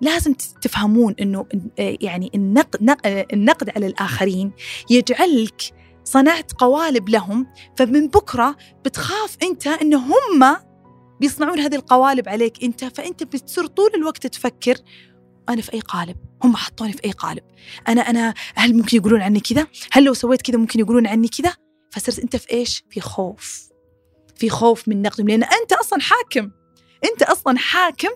لازم 0.00 0.34
تفهمون 0.62 1.14
أنه 1.20 1.46
يعني 1.78 2.30
النقد, 2.34 2.96
النقد 3.06 3.70
على 3.76 3.86
الآخرين 3.86 4.52
يجعلك 4.90 5.62
صنعت 6.04 6.52
قوالب 6.52 7.08
لهم 7.08 7.46
فمن 7.76 8.08
بكرة 8.08 8.56
بتخاف 8.84 9.36
أنت 9.42 9.66
أنه 9.66 9.98
هم 9.98 10.56
بيصنعون 11.20 11.58
هذه 11.58 11.74
القوالب 11.74 12.28
عليك 12.28 12.64
أنت 12.64 12.84
فأنت 12.84 13.22
بتصير 13.22 13.66
طول 13.66 13.90
الوقت 13.94 14.26
تفكر 14.26 14.74
أنا 15.48 15.62
في 15.62 15.74
أي 15.74 15.80
قالب؟ 15.80 16.16
هم 16.44 16.56
حطوني 16.56 16.92
في 16.92 17.04
أي 17.04 17.10
قالب. 17.10 17.42
أنا 17.88 18.00
أنا 18.00 18.34
هل 18.54 18.76
ممكن 18.76 18.96
يقولون 18.96 19.22
عني 19.22 19.40
كذا؟ 19.40 19.66
هل 19.92 20.04
لو 20.04 20.14
سويت 20.14 20.42
كذا 20.42 20.56
ممكن 20.56 20.80
يقولون 20.80 21.06
عني 21.06 21.28
كذا؟ 21.28 21.54
فصرت 21.90 22.18
أنت 22.18 22.36
في 22.36 22.52
إيش؟ 22.52 22.84
في 22.90 23.00
خوف. 23.00 23.68
في 24.36 24.50
خوف 24.50 24.88
من 24.88 25.02
نقدهم 25.02 25.28
لأن 25.28 25.42
أنت 25.42 25.72
أصلا 25.72 26.00
حاكم. 26.00 26.50
أنت 27.04 27.22
أصلا 27.22 27.58
حاكم 27.58 28.08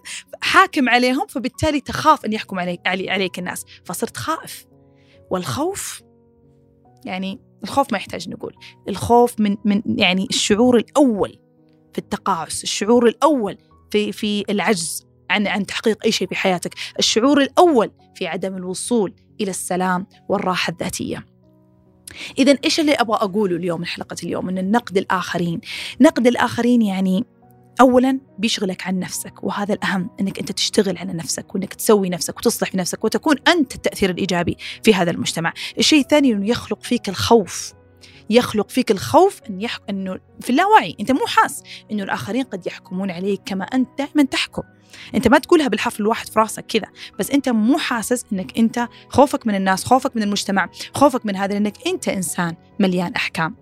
حاكم 0.42 0.88
عليهم 0.88 1.26
فبالتالي 1.26 1.80
تخاف 1.80 2.24
أن 2.24 2.32
يحكم 2.32 2.58
عليك 2.58 2.80
عليك 2.86 3.38
الناس. 3.38 3.64
فصرت 3.84 4.16
خائف. 4.16 4.66
والخوف 5.30 6.02
يعني 7.04 7.40
الخوف 7.64 7.92
ما 7.92 7.98
يحتاج 7.98 8.28
نقول. 8.28 8.54
الخوف 8.88 9.40
من 9.40 9.56
من 9.64 9.82
يعني 9.86 10.26
الشعور 10.30 10.76
الأول 10.76 11.38
في 11.92 11.98
التقاعس 11.98 12.62
الشعور 12.62 13.08
الأول 13.08 13.58
في 13.90 14.12
في 14.12 14.44
العجز. 14.50 15.07
عن 15.30 15.46
عن 15.46 15.66
تحقيق 15.66 15.98
أي 16.04 16.12
شيء 16.12 16.28
في 16.28 16.34
حياتك. 16.34 16.74
الشعور 16.98 17.42
الأول 17.42 17.90
في 18.14 18.26
عدم 18.26 18.56
الوصول 18.56 19.14
إلى 19.40 19.50
السلام 19.50 20.06
والراحة 20.28 20.70
الذاتية. 20.70 21.26
إذا 22.38 22.58
إيش 22.64 22.80
اللي 22.80 22.94
أبغى 22.94 23.16
أقوله 23.16 23.56
اليوم 23.56 23.80
من 23.80 23.86
حلقة 23.86 24.16
اليوم؟ 24.22 24.48
أن 24.48 24.58
النقد 24.58 24.98
الآخرين. 24.98 25.60
نقد 26.00 26.26
الآخرين 26.26 26.82
يعني 26.82 27.24
اولا 27.80 28.20
بيشغلك 28.38 28.86
عن 28.86 28.98
نفسك 28.98 29.44
وهذا 29.44 29.74
الأهم 29.74 30.10
إنك 30.20 30.38
أنت 30.38 30.52
تشتغل 30.52 30.98
على 30.98 31.12
نفسك 31.12 31.54
وإنك 31.54 31.74
تسوي 31.74 32.08
نفسك 32.08 32.36
وتصلح 32.36 32.70
في 32.70 32.76
نفسك 32.76 33.04
وتكون 33.04 33.36
أنت 33.48 33.74
التأثير 33.74 34.10
الإيجابي 34.10 34.56
في 34.82 34.94
هذا 34.94 35.10
المجتمع. 35.10 35.52
الشيء 35.78 36.00
الثاني 36.00 36.32
إنه 36.32 36.48
يخلق 36.48 36.82
فيك 36.82 37.08
الخوف. 37.08 37.77
يخلق 38.30 38.70
فيك 38.70 38.90
الخوف 38.90 39.40
أن 39.50 39.60
يح... 39.60 39.78
أنه 39.90 40.18
في 40.40 40.50
اللاوعي 40.50 40.96
أنت 41.00 41.12
مو 41.12 41.26
حاس 41.26 41.62
أنه 41.90 42.02
الآخرين 42.02 42.42
قد 42.42 42.66
يحكمون 42.66 43.10
عليك 43.10 43.40
كما 43.46 43.64
أنت 43.64 43.88
دائما 43.98 44.22
تحكم. 44.22 44.62
أنت 45.14 45.28
ما 45.28 45.38
تقولها 45.38 45.68
بالحرف 45.68 46.00
الواحد 46.00 46.28
في 46.28 46.40
راسك 46.40 46.66
كذا 46.66 46.86
بس 47.18 47.30
أنت 47.30 47.48
مو 47.48 47.78
حاسس 47.78 48.24
أنك 48.32 48.58
أنت 48.58 48.88
خوفك 49.08 49.46
من 49.46 49.54
الناس 49.54 49.84
خوفك 49.84 50.16
من 50.16 50.22
المجتمع 50.22 50.68
خوفك 50.94 51.26
من 51.26 51.36
هذا 51.36 51.52
لأنك 51.52 51.86
أنت 51.86 52.08
إنسان 52.08 52.56
مليان 52.78 53.12
أحكام. 53.12 53.56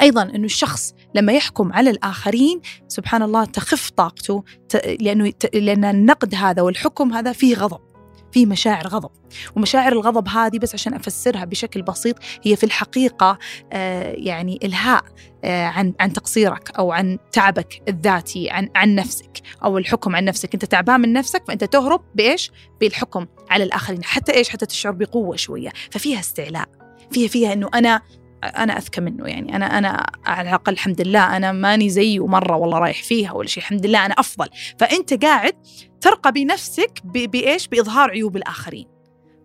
أيضا 0.00 0.22
أنه 0.22 0.44
الشخص 0.44 0.94
لما 1.14 1.32
يحكم 1.32 1.72
على 1.72 1.90
الآخرين 1.90 2.60
سبحان 2.88 3.22
الله 3.22 3.44
تخف 3.44 3.90
طاقته 3.90 4.44
لأنه 5.00 5.32
لأن 5.54 5.84
النقد 5.84 6.34
هذا 6.34 6.62
والحكم 6.62 7.12
هذا 7.12 7.32
فيه 7.32 7.54
غضب. 7.54 7.80
في 8.36 8.46
مشاعر 8.46 8.88
غضب. 8.88 9.10
ومشاعر 9.56 9.92
الغضب 9.92 10.28
هذه 10.28 10.58
بس 10.58 10.74
عشان 10.74 10.94
أفسرها 10.94 11.44
بشكل 11.44 11.82
بسيط 11.82 12.16
هي 12.42 12.56
في 12.56 12.64
الحقيقة 12.64 13.38
آه، 13.72 14.12
يعني 14.12 14.58
إلهاء 14.64 15.04
آه، 15.44 15.64
عن 15.64 15.94
عن 16.00 16.12
تقصيرك 16.12 16.70
أو 16.78 16.92
عن 16.92 17.18
تعبك 17.32 17.82
الذاتي 17.88 18.50
عن 18.50 18.68
عن 18.74 18.94
نفسك 18.94 19.42
أو 19.64 19.78
الحكم 19.78 20.16
عن 20.16 20.24
نفسك. 20.24 20.54
أنت 20.54 20.64
تعبان 20.64 21.00
من 21.00 21.12
نفسك 21.12 21.42
فأنت 21.48 21.64
تهرب 21.64 22.00
بإيش؟ 22.14 22.52
بالحكم 22.80 23.26
على 23.50 23.64
الآخرين. 23.64 24.04
حتى 24.04 24.34
إيش؟ 24.34 24.48
حتى 24.48 24.66
تشعر 24.66 24.92
بقوة 24.92 25.36
شوية. 25.36 25.70
ففيها 25.90 26.20
استعلاء. 26.20 26.68
فيها 27.10 27.28
فيها 27.28 27.52
إنه 27.52 27.70
أنا 27.74 28.02
أنا 28.44 28.78
أذكى 28.78 29.00
منه 29.00 29.26
يعني. 29.26 29.56
أنا 29.56 29.78
أنا 29.78 30.06
على 30.26 30.48
الأقل 30.48 30.72
الحمد 30.72 31.00
لله 31.00 31.36
أنا 31.36 31.52
ماني 31.52 31.88
زيه 31.88 32.26
مرة 32.26 32.56
والله 32.56 32.78
رايح 32.78 33.02
فيها 33.02 33.32
ولا 33.32 33.48
شيء. 33.48 33.62
الحمد 33.62 33.86
لله 33.86 34.06
أنا 34.06 34.14
أفضل. 34.14 34.48
فأنت 34.78 35.24
قاعد 35.24 35.52
ترقى 36.00 36.32
بنفسك 36.32 37.00
بإيش؟ 37.04 37.68
بإظهار 37.68 38.10
عيوب 38.10 38.36
الآخرين. 38.36 38.86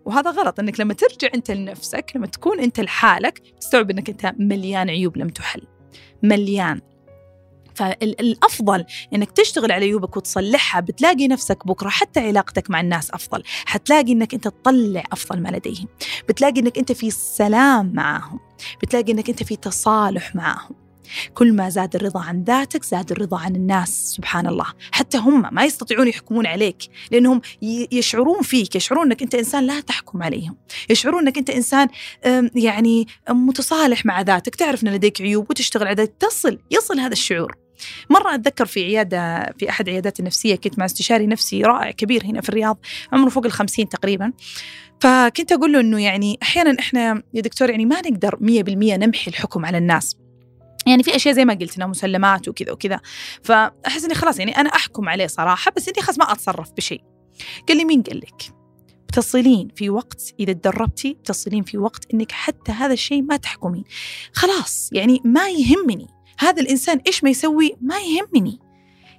وهذا 0.04 0.30
غلط. 0.30 0.60
إنك 0.60 0.80
لما 0.80 0.94
ترجع 0.94 1.28
أنت 1.34 1.50
لنفسك 1.50 2.12
لما 2.14 2.26
تكون 2.26 2.60
أنت 2.60 2.80
لحالك 2.80 3.42
تستوعب 3.60 3.90
إنك 3.90 4.08
أنت 4.08 4.34
مليان 4.38 4.90
عيوب 4.90 5.16
لم 5.16 5.28
تحل. 5.28 5.62
مليان. 6.22 6.80
فالأفضل 7.74 8.84
إنك 9.14 9.30
تشتغل 9.30 9.72
على 9.72 9.84
عيوبك 9.84 10.16
وتصلحها 10.16 10.80
بتلاقي 10.80 11.28
نفسك 11.28 11.66
بكرة 11.66 11.88
حتى 11.88 12.20
علاقتك 12.20 12.70
مع 12.70 12.80
الناس 12.80 13.10
أفضل. 13.10 13.42
حتلاقي 13.64 14.12
إنك 14.12 14.34
أنت 14.34 14.48
تطلع 14.48 15.04
أفضل 15.12 15.40
ما 15.42 15.48
لديهم. 15.48 15.88
بتلاقي 16.28 16.60
إنك 16.60 16.78
أنت 16.78 16.92
في 16.92 17.10
سلام 17.10 17.92
معهم 17.94 18.40
بتلاقي 18.82 19.12
إنك 19.12 19.28
أنت 19.28 19.42
في 19.42 19.56
تصالح 19.56 20.34
معهم 20.34 20.74
كل 21.34 21.52
ما 21.52 21.68
زاد 21.68 21.96
الرضا 21.96 22.20
عن 22.20 22.44
ذاتك 22.44 22.84
زاد 22.84 23.12
الرضا 23.12 23.38
عن 23.38 23.56
الناس 23.56 24.14
سبحان 24.16 24.46
الله. 24.46 24.66
حتى 24.92 25.18
هم 25.18 25.54
ما 25.54 25.64
يستطيعون 25.64 26.08
يحكمون 26.08 26.46
عليك 26.46 26.76
لأنهم 27.10 27.40
يشعرون 27.92 28.42
فيك 28.42 28.76
يشعرون 28.76 29.06
أنك 29.06 29.22
أنت 29.22 29.34
إنسان 29.34 29.66
لا 29.66 29.80
تحكم 29.80 30.22
عليهم. 30.22 30.56
يشعرون 30.90 31.22
أنك 31.22 31.38
أنت 31.38 31.50
إنسان 31.50 31.88
يعني 32.54 33.06
متصالح 33.30 34.06
مع 34.06 34.20
ذاتك 34.20 34.54
تعرف 34.54 34.82
أن 34.82 34.88
لديك 34.88 35.22
عيوب 35.22 35.50
وتشتغل 35.50 35.88
على 35.88 36.06
تصل 36.06 36.58
يصل 36.70 37.00
هذا 37.00 37.12
الشعور. 37.12 37.61
مرة 38.10 38.34
أتذكر 38.34 38.66
في 38.66 38.84
عيادة 38.84 39.52
في 39.58 39.70
أحد 39.70 39.88
عيادات 39.88 40.20
النفسية 40.20 40.54
كنت 40.54 40.78
مع 40.78 40.84
استشاري 40.84 41.26
نفسي 41.26 41.62
رائع 41.62 41.90
كبير 41.90 42.24
هنا 42.24 42.40
في 42.40 42.48
الرياض 42.48 42.78
عمره 43.12 43.28
فوق 43.28 43.44
الخمسين 43.44 43.88
تقريبا. 43.88 44.32
فكنت 45.00 45.52
أقول 45.52 45.72
له 45.72 45.80
أنه 45.80 46.02
يعني 46.02 46.38
أحيانا 46.42 46.76
إحنا 46.80 47.22
يا 47.34 47.40
دكتور 47.40 47.70
يعني 47.70 47.86
ما 47.86 48.00
نقدر 48.00 48.36
مية 48.40 48.62
بالمية 48.62 48.96
نمحي 48.96 49.30
الحكم 49.30 49.66
على 49.66 49.78
الناس. 49.78 50.16
يعني 50.86 51.02
في 51.02 51.16
أشياء 51.16 51.34
زي 51.34 51.44
ما 51.44 51.54
قلت 51.54 51.76
انها 51.76 51.86
مسلمات 51.86 52.48
وكذا 52.48 52.72
وكذا. 52.72 53.00
فأحس 53.42 54.04
إني 54.04 54.14
خلاص 54.14 54.38
يعني 54.38 54.56
أنا 54.56 54.68
أحكم 54.68 55.08
عليه 55.08 55.26
صراحة 55.26 55.72
بس 55.76 55.88
إني 55.88 56.02
خلاص 56.02 56.18
ما 56.18 56.32
أتصرف 56.32 56.72
بشيء. 56.76 57.02
قال 57.68 57.76
لي 57.76 57.84
مين 57.84 58.02
قال 58.02 58.16
لك؟ 58.16 58.54
تصلين 59.12 59.68
في 59.76 59.90
وقت 59.90 60.34
إذا 60.40 60.52
تدربتي 60.52 61.16
تصلين 61.24 61.62
في 61.62 61.78
وقت 61.78 62.14
إنك 62.14 62.32
حتى 62.32 62.72
هذا 62.72 62.92
الشيء 62.92 63.22
ما 63.22 63.36
تحكمين. 63.36 63.84
خلاص 64.32 64.90
يعني 64.92 65.20
ما 65.24 65.48
يهمني. 65.48 66.06
هذا 66.38 66.62
الإنسان 66.62 67.00
إيش 67.06 67.24
ما 67.24 67.30
يسوي؟ 67.30 67.76
ما 67.80 67.96
يهمني. 67.98 68.58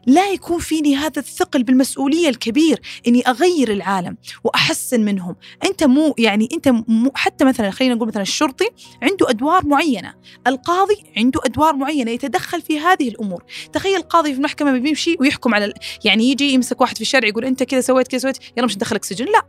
لا 0.08 0.30
يكون 0.30 0.60
فيني 0.60 0.96
هذا 0.96 1.20
الثقل 1.20 1.64
بالمسؤولية 1.64 2.30
الكبير 2.30 2.82
إني 3.08 3.22
أغير 3.28 3.72
العالم 3.72 4.18
وأحسن 4.44 5.06
منهم. 5.06 5.36
أنت 5.66 5.84
مو 5.84 6.16
يعني 6.18 6.50
أنت 6.54 6.68
مو 6.68 7.12
حتى 7.16 7.46
مثلا 7.46 7.72
خلينا 7.72 7.96
نقول 7.96 8.08
مثلا 8.08 8.22
الشرطي 8.22 8.70
عنده 9.02 9.30
أدوار 9.30 9.66
معينة 9.66 10.14
القاضي 10.48 11.04
عنده 11.18 11.40
أدوار 11.46 11.76
معينة 11.76 12.12
يتدخل 12.12 12.62
في 12.62 12.80
هذه 12.80 13.10
الأمور. 13.10 13.44
تخيل 13.74 13.96
القاضي 13.96 14.32
في 14.32 14.38
المحكمة 14.38 14.72
بيمشي 14.72 15.18
ويحكم 15.20 15.56
على 15.56 15.74
يعني 16.06 16.32
يجي 16.32 16.54
يمسك 16.54 16.82
واحد 16.82 16.96
في 16.96 17.02
الشارع 17.02 17.28
يقول 17.28 17.46
أنت 17.46 17.64
كذا 17.64 17.82
سويت 17.82 18.08
كذا 18.08 18.20
سويت 18.20 18.38
يلا 18.58 18.66
مش 18.66 18.76
ندخلك 18.76 19.04
سجن 19.04 19.26
لا. 19.26 19.42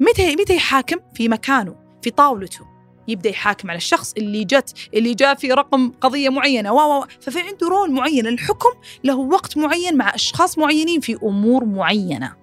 متى 0.00 0.36
متى 0.36 0.56
يحاكم؟ 0.56 0.96
في 1.14 1.28
مكانه 1.28 1.76
في 2.02 2.10
طاولته. 2.10 2.71
يبدأ 3.08 3.30
يحاكم 3.30 3.70
على 3.70 3.76
الشخص 3.76 4.12
اللي 4.12 4.44
جت 4.44 4.74
اللي 4.94 5.14
جاء 5.14 5.34
في 5.34 5.52
رقم 5.52 5.92
قضية 6.00 6.28
معينة. 6.28 6.72
و 6.72 7.06
ففي 7.20 7.40
عنده 7.40 7.68
role 7.68 7.92
معين. 7.92 8.26
الحكم 8.26 8.70
له 9.04 9.16
وقت 9.16 9.56
معين 9.56 9.96
مع 9.96 10.14
أشخاص 10.14 10.58
معينين 10.58 11.00
في 11.00 11.18
أمور 11.22 11.64
معينة. 11.64 12.36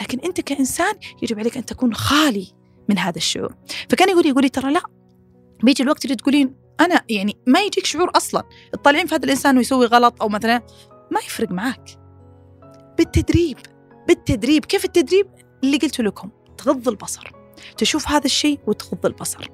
لكن 0.00 0.18
أنت 0.24 0.40
كإنسان 0.40 0.94
يجب 1.22 1.38
عليك 1.38 1.56
أن 1.56 1.64
تكون 1.64 1.94
خالي 1.94 2.46
من 2.88 2.98
هذا 2.98 3.16
الشعور. 3.16 3.54
فكان 3.88 4.08
يقول 4.08 4.26
يقول 4.26 4.42
لي 4.42 4.48
ترى 4.48 4.72
لا. 4.72 4.82
بيجي 5.62 5.82
الوقت 5.82 6.04
اللي 6.04 6.16
تقولين 6.16 6.54
أنا 6.80 7.02
يعني 7.08 7.36
ما 7.46 7.60
يجيك 7.60 7.86
شعور 7.86 8.10
أصلا. 8.16 8.42
تطالعين 8.72 9.06
في 9.06 9.14
هذا 9.14 9.24
الإنسان 9.24 9.56
ويسوي 9.56 9.86
غلط 9.86 10.22
أو 10.22 10.28
مثلا 10.28 10.62
ما 11.10 11.20
يفرق 11.20 11.50
معك 11.50 11.98
بالتدريب 12.98 13.58
بالتدريب. 14.08 14.64
كيف 14.64 14.84
التدريب؟ 14.84 15.26
اللي 15.64 15.76
قلت 15.76 16.00
لكم 16.00 16.30
تغض 16.58 16.88
البصر. 16.88 17.41
تشوف 17.76 18.08
هذا 18.08 18.24
الشيء 18.24 18.58
وتغض 18.66 19.06
البصر. 19.06 19.50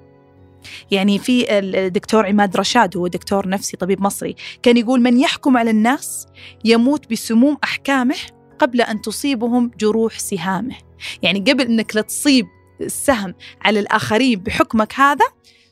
يعني 0.91 1.19
في 1.19 1.59
الدكتور 1.59 2.27
عماد 2.27 2.57
رشاد 2.57 2.97
هو 2.97 3.07
دكتور 3.07 3.49
نفسي 3.49 3.77
طبيب 3.77 4.03
مصري 4.03 4.35
كان 4.63 4.77
يقول 4.77 5.01
من 5.01 5.21
يحكم 5.21 5.57
على 5.57 5.71
الناس 5.71 6.27
يموت 6.65 7.11
بسموم 7.11 7.57
أحكامه 7.65 8.17
قبل 8.59 8.81
أن 8.81 9.03
تصيبهم 9.03 9.71
جروح 9.79 10.19
سهامه. 10.19 10.77
يعني 11.23 11.41
قبل 11.41 11.65
أنك 11.65 11.97
لا 11.97 12.03
تصيب 12.03 12.47
السهم 12.81 13.35
على 13.63 13.81
الآخرين 13.81 14.41
بحكمك 14.41 14.95
هذا 14.95 15.25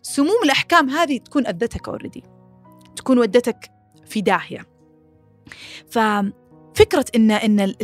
سموم 0.02 0.42
الأحكام 0.44 0.90
هذه 0.90 1.18
تكون 1.18 1.46
أذتك 1.46 1.88
أوريدي 1.88 2.22
تكون 2.96 3.18
ودتك 3.18 3.70
في 4.06 4.20
داهية. 4.20 4.66
ففكرة 5.90 7.04
إن 7.16 7.30
إن 7.30 7.74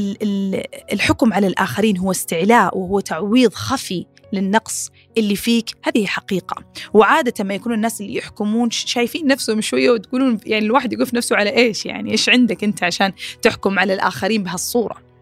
الحكم 0.93 1.33
على 1.33 1.47
الآخرين 1.47 1.99
هو 1.99 2.11
استعلاء 2.11 2.79
وهو 2.79 3.01
تعويض 3.01 3.55
خفي 3.55 4.07
للنقص 4.33 4.91
اللي 5.19 5.37
فيك. 5.37 5.71
هذه 5.83 6.07
حقيقة. 6.07 6.65
وعادة 6.95 7.45
ما 7.45 7.55
يكونوا 7.55 7.77
الناس 7.77 8.01
اللي 8.01 8.15
يحكمون 8.15 8.71
شايفين 8.71 9.27
نفسهم 9.27 9.61
شوية 9.61 9.91
وتقولون 9.91 10.39
يعني 10.47 10.67
الواحد 10.67 10.93
يقف 10.93 11.15
نفسه 11.15 11.37
على 11.37 11.57
إيش 11.57 11.87
يعني؟ 11.87 12.11
إيش 12.11 12.29
عندك 12.29 12.65
أنت 12.65 12.85
عشان 12.85 13.13
تحكم 13.43 13.79
على 13.79 13.95
الآخرين 13.95 14.43
بهالصورة؟ 14.43 15.13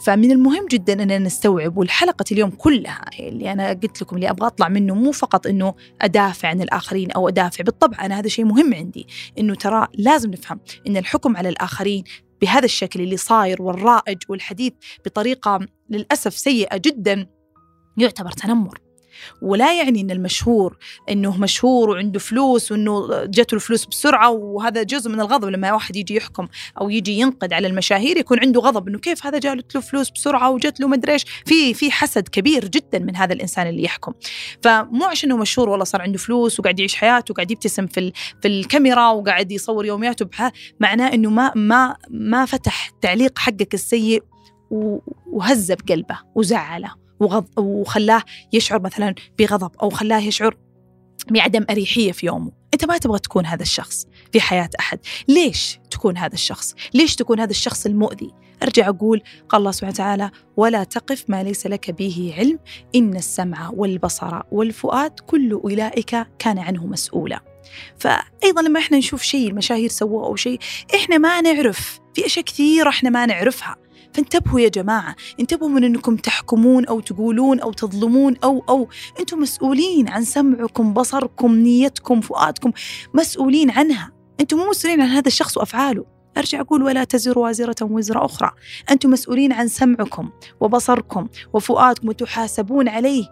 فمن 0.00 0.30
المهم 0.30 0.66
جدا 0.66 0.92
أننا 0.92 1.18
نستوعب 1.18 1.76
والحلقة 1.76 2.24
اليوم 2.32 2.50
كلها 2.50 3.04
اللي 3.20 3.52
أنا 3.52 3.68
قلت 3.68 4.02
لكم 4.02 4.16
اللي 4.16 4.30
أبغى 4.30 4.46
أطلع 4.46 4.68
منه 4.68 4.94
مو 4.94 5.12
فقط 5.12 5.46
أنه 5.46 5.74
أدافع 6.02 6.48
عن 6.48 6.62
الآخرين 6.62 7.10
أو 7.10 7.28
أدافع 7.28 7.64
بالطبع 7.64 8.04
أنا 8.04 8.18
هذا 8.18 8.28
شيء 8.28 8.44
مهم 8.44 8.74
عندي. 8.74 9.06
أنه 9.38 9.54
ترى 9.54 9.86
لازم 9.94 10.30
نفهم 10.30 10.60
أن 10.86 10.96
الحكم 10.96 11.36
على 11.36 11.48
الآخرين 11.48 12.04
بهذا 12.40 12.64
الشكل 12.64 13.00
اللي 13.00 13.16
صاير 13.16 13.62
والرائج 13.62 14.18
والحديث 14.28 14.72
بطريقة 15.04 15.60
للأسف 15.90 16.34
سيئة 16.34 16.76
جدا 16.76 17.26
يعتبر 18.00 18.30
تنمر. 18.30 18.80
ولا 19.42 19.78
يعني 19.78 20.00
إن 20.00 20.10
المشهور 20.10 20.76
إنه 21.10 21.36
مشهور 21.36 21.90
وعنده 21.90 22.18
فلوس 22.18 22.72
وإنه 22.72 23.24
جته 23.24 23.54
الفلوس 23.54 23.86
بسرعة 23.86 24.30
وهذا 24.30 24.82
جزء 24.82 25.10
من 25.10 25.20
الغضب 25.20 25.48
لما 25.48 25.72
واحد 25.72 25.96
يجي 25.96 26.16
يحكم 26.16 26.48
أو 26.80 26.90
يجي 26.90 27.18
ينقد 27.18 27.52
على 27.52 27.66
المشاهير 27.66 28.16
يكون 28.16 28.40
عنده 28.40 28.60
غضب 28.60 28.88
إنه 28.88 28.98
كيف 28.98 29.26
هذا 29.26 29.38
جات 29.38 29.74
له 29.74 29.80
فلوس 29.80 30.10
بسرعة 30.10 30.50
وجت 30.50 30.80
له 30.80 30.88
مدري 30.88 31.12
إيش. 31.12 31.24
في 31.46 31.74
في 31.74 31.90
حسد 31.90 32.28
كبير 32.28 32.68
جدا 32.68 32.98
من 32.98 33.16
هذا 33.16 33.32
الإنسان 33.32 33.66
اللي 33.66 33.82
يحكم. 33.82 34.12
فمو 34.62 35.04
عشان 35.04 35.30
إنه 35.30 35.40
مشهور 35.40 35.68
والله 35.68 35.84
صار 35.84 36.02
عنده 36.02 36.18
فلوس 36.18 36.60
وقاعد 36.60 36.78
يعيش 36.78 36.94
حياته 36.94 37.32
وقاعد 37.32 37.50
يبتسم 37.50 37.86
في 37.86 38.12
في 38.42 38.48
الكاميرا 38.48 39.10
وقاعد 39.10 39.52
يصور 39.52 39.86
يومياته 39.86 40.50
معناه 40.80 41.14
إنه 41.14 41.30
ما 41.30 41.52
ما 41.54 41.96
ما 42.10 42.44
فتح 42.44 42.90
تعليق 43.00 43.38
حقك 43.38 43.74
السيء 43.74 44.22
وهز 45.26 45.72
بقلبه 45.72 46.18
وزعله. 46.34 46.99
وغض 47.20 47.46
وخلاه 47.58 48.22
يشعر 48.52 48.80
مثلا 48.80 49.14
بغضب 49.38 49.70
أو 49.82 49.90
خلاه 49.90 50.20
يشعر 50.20 50.56
بعدم 51.30 51.66
أريحية 51.70 52.12
في 52.12 52.26
يومه. 52.26 52.52
أنت 52.74 52.84
ما 52.84 52.98
تبغى 52.98 53.18
تكون 53.18 53.46
هذا 53.46 53.62
الشخص 53.62 54.06
في 54.32 54.40
حياة 54.40 54.70
أحد. 54.80 54.98
ليش 55.28 55.78
تكون 55.90 56.16
هذا 56.16 56.34
الشخص؟ 56.34 56.74
ليش 56.94 57.16
تكون 57.16 57.40
هذا 57.40 57.50
الشخص 57.50 57.86
المؤذي؟ 57.86 58.30
أرجع 58.62 58.88
أقول 58.88 59.22
قال 59.48 59.58
الله 59.58 59.70
سبحانه 59.70 59.92
وتعالى 59.92 60.30
ولا 60.56 60.84
تقف 60.84 61.24
ما 61.28 61.42
ليس 61.42 61.66
لك 61.66 61.90
به 61.90 62.34
علم 62.38 62.58
إن 62.94 63.16
السمع 63.16 63.70
والبصر 63.74 64.42
والفؤاد 64.52 65.20
كل 65.20 65.52
أولئك 65.52 66.26
كان 66.38 66.58
عنه 66.58 66.86
مسؤولا. 66.86 67.40
فأيضا 67.98 68.62
لما 68.62 68.80
إحنا 68.80 68.98
نشوف 68.98 69.22
شيء 69.22 69.48
المشاهير 69.48 69.88
سووه 69.88 70.26
أو 70.26 70.36
شيء 70.36 70.58
إحنا 70.94 71.18
ما 71.18 71.40
نعرف 71.40 72.00
في 72.14 72.26
أشياء 72.26 72.44
كثيرة 72.44 72.88
إحنا 72.88 73.10
ما 73.10 73.26
نعرفها. 73.26 73.76
فانتبهوا 74.12 74.60
يا 74.60 74.68
جماعة 74.68 75.16
انتبهوا 75.40 75.68
من 75.68 75.84
أنكم 75.84 76.16
تحكمون 76.16 76.86
أو 76.86 77.00
تقولون 77.00 77.60
أو 77.60 77.72
تظلمون 77.72 78.36
أو 78.44 78.64
أو 78.68 78.88
أنتم 79.20 79.38
مسؤولين 79.38 80.08
عن 80.08 80.24
سمعكم 80.24 80.94
بصركم 80.94 81.54
نيتكم 81.54 82.20
فؤادكم 82.20 82.72
مسؤولين 83.14 83.70
عنها. 83.70 84.12
أنتم 84.40 84.56
مو 84.56 84.70
مسؤولين 84.70 85.00
عن 85.00 85.08
هذا 85.08 85.26
الشخص 85.26 85.56
وأفعاله. 85.56 86.04
أرجع 86.36 86.60
أقول 86.60 86.82
ولا 86.82 87.04
تزر 87.04 87.38
وازرة 87.38 87.76
وزر 87.80 88.24
أخرى. 88.24 88.50
أنتم 88.90 89.10
مسؤولين 89.10 89.52
عن 89.52 89.68
سمعكم 89.68 90.30
وبصركم 90.60 91.28
وفؤادكم 91.52 92.08
وتحاسبون 92.08 92.88
عليه. 92.88 93.24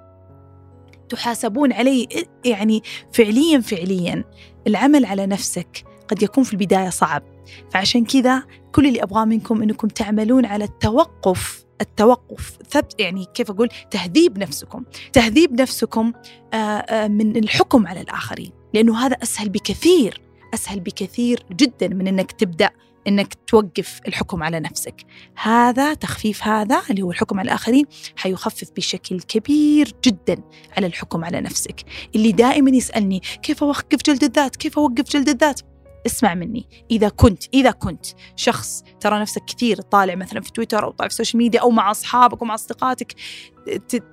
تحاسبون 1.08 1.72
عليه 1.72 2.06
يعني 2.44 2.82
فعليا 3.12 3.60
فعليا. 3.60 4.24
العمل 4.66 5.04
على 5.04 5.26
نفسك 5.26 5.84
قد 6.08 6.22
يكون 6.22 6.44
في 6.44 6.52
البداية 6.52 6.90
صعب. 6.90 7.22
فعشان 7.70 8.04
كذا 8.04 8.42
كل 8.72 8.86
اللي 8.86 9.02
أبغاه 9.02 9.24
منكم 9.24 9.62
أنكم 9.62 9.88
تعملون 9.88 10.46
على 10.46 10.64
التوقف 10.64 11.68
التوقف 11.80 12.58
ثبت 12.70 13.00
يعني 13.00 13.26
كيف 13.34 13.50
أقول؟ 13.50 13.68
تهذيب 13.90 14.38
نفسكم. 14.38 14.84
تهذيب 15.12 15.60
نفسكم 15.60 16.12
آه، 16.52 16.56
آه، 16.56 17.08
من 17.08 17.36
الحكم 17.36 17.86
على 17.86 18.00
الآخرين. 18.00 18.50
لأنه 18.74 18.98
هذا 18.98 19.16
أسهل 19.22 19.48
بكثير 19.48 20.20
أسهل 20.54 20.80
بكثير 20.80 21.42
جدا 21.52 21.88
من 21.88 22.08
أنك 22.08 22.32
تبدأ 22.32 22.70
إنك 23.06 23.34
توقف 23.46 24.00
الحكم 24.08 24.42
على 24.42 24.60
نفسك. 24.60 24.94
هذا 25.42 25.94
تخفيف 25.94 26.44
هذا 26.44 26.82
اللي 26.90 27.02
هو 27.02 27.10
الحكم 27.10 27.38
على 27.38 27.46
الآخرين 27.46 27.84
حيخفف 28.16 28.70
بشكل 28.76 29.20
كبير 29.20 29.92
جدا 30.04 30.42
على 30.76 30.86
الحكم 30.86 31.24
على 31.24 31.40
نفسك. 31.40 31.80
اللي 32.14 32.32
دائما 32.32 32.70
يسألني 32.70 33.20
كيف 33.42 33.64
أوقف 33.64 33.98
جلد 34.06 34.24
الذات؟ 34.24 34.56
كيف 34.56 34.78
أوقف 34.78 35.10
جلد 35.10 35.28
الذات؟ 35.28 35.60
اسمع 36.08 36.34
مني. 36.34 36.68
إذا 36.90 37.08
كنت 37.08 37.44
إذا 37.54 37.70
كنت 37.70 38.06
شخص 38.36 38.84
ترى 39.00 39.20
نفسك 39.20 39.44
كثير 39.44 39.80
طالع 39.80 40.14
مثلا 40.14 40.40
في 40.40 40.52
تويتر 40.52 40.84
أو 40.84 40.90
طالع 40.90 41.08
في 41.08 41.12
ال 41.12 41.16
social 41.16 41.38
media 41.42 41.60
أو 41.60 41.70
مع 41.70 41.90
أصحابك 41.90 42.42
ومع 42.42 42.54
أصدقائك 42.54 43.14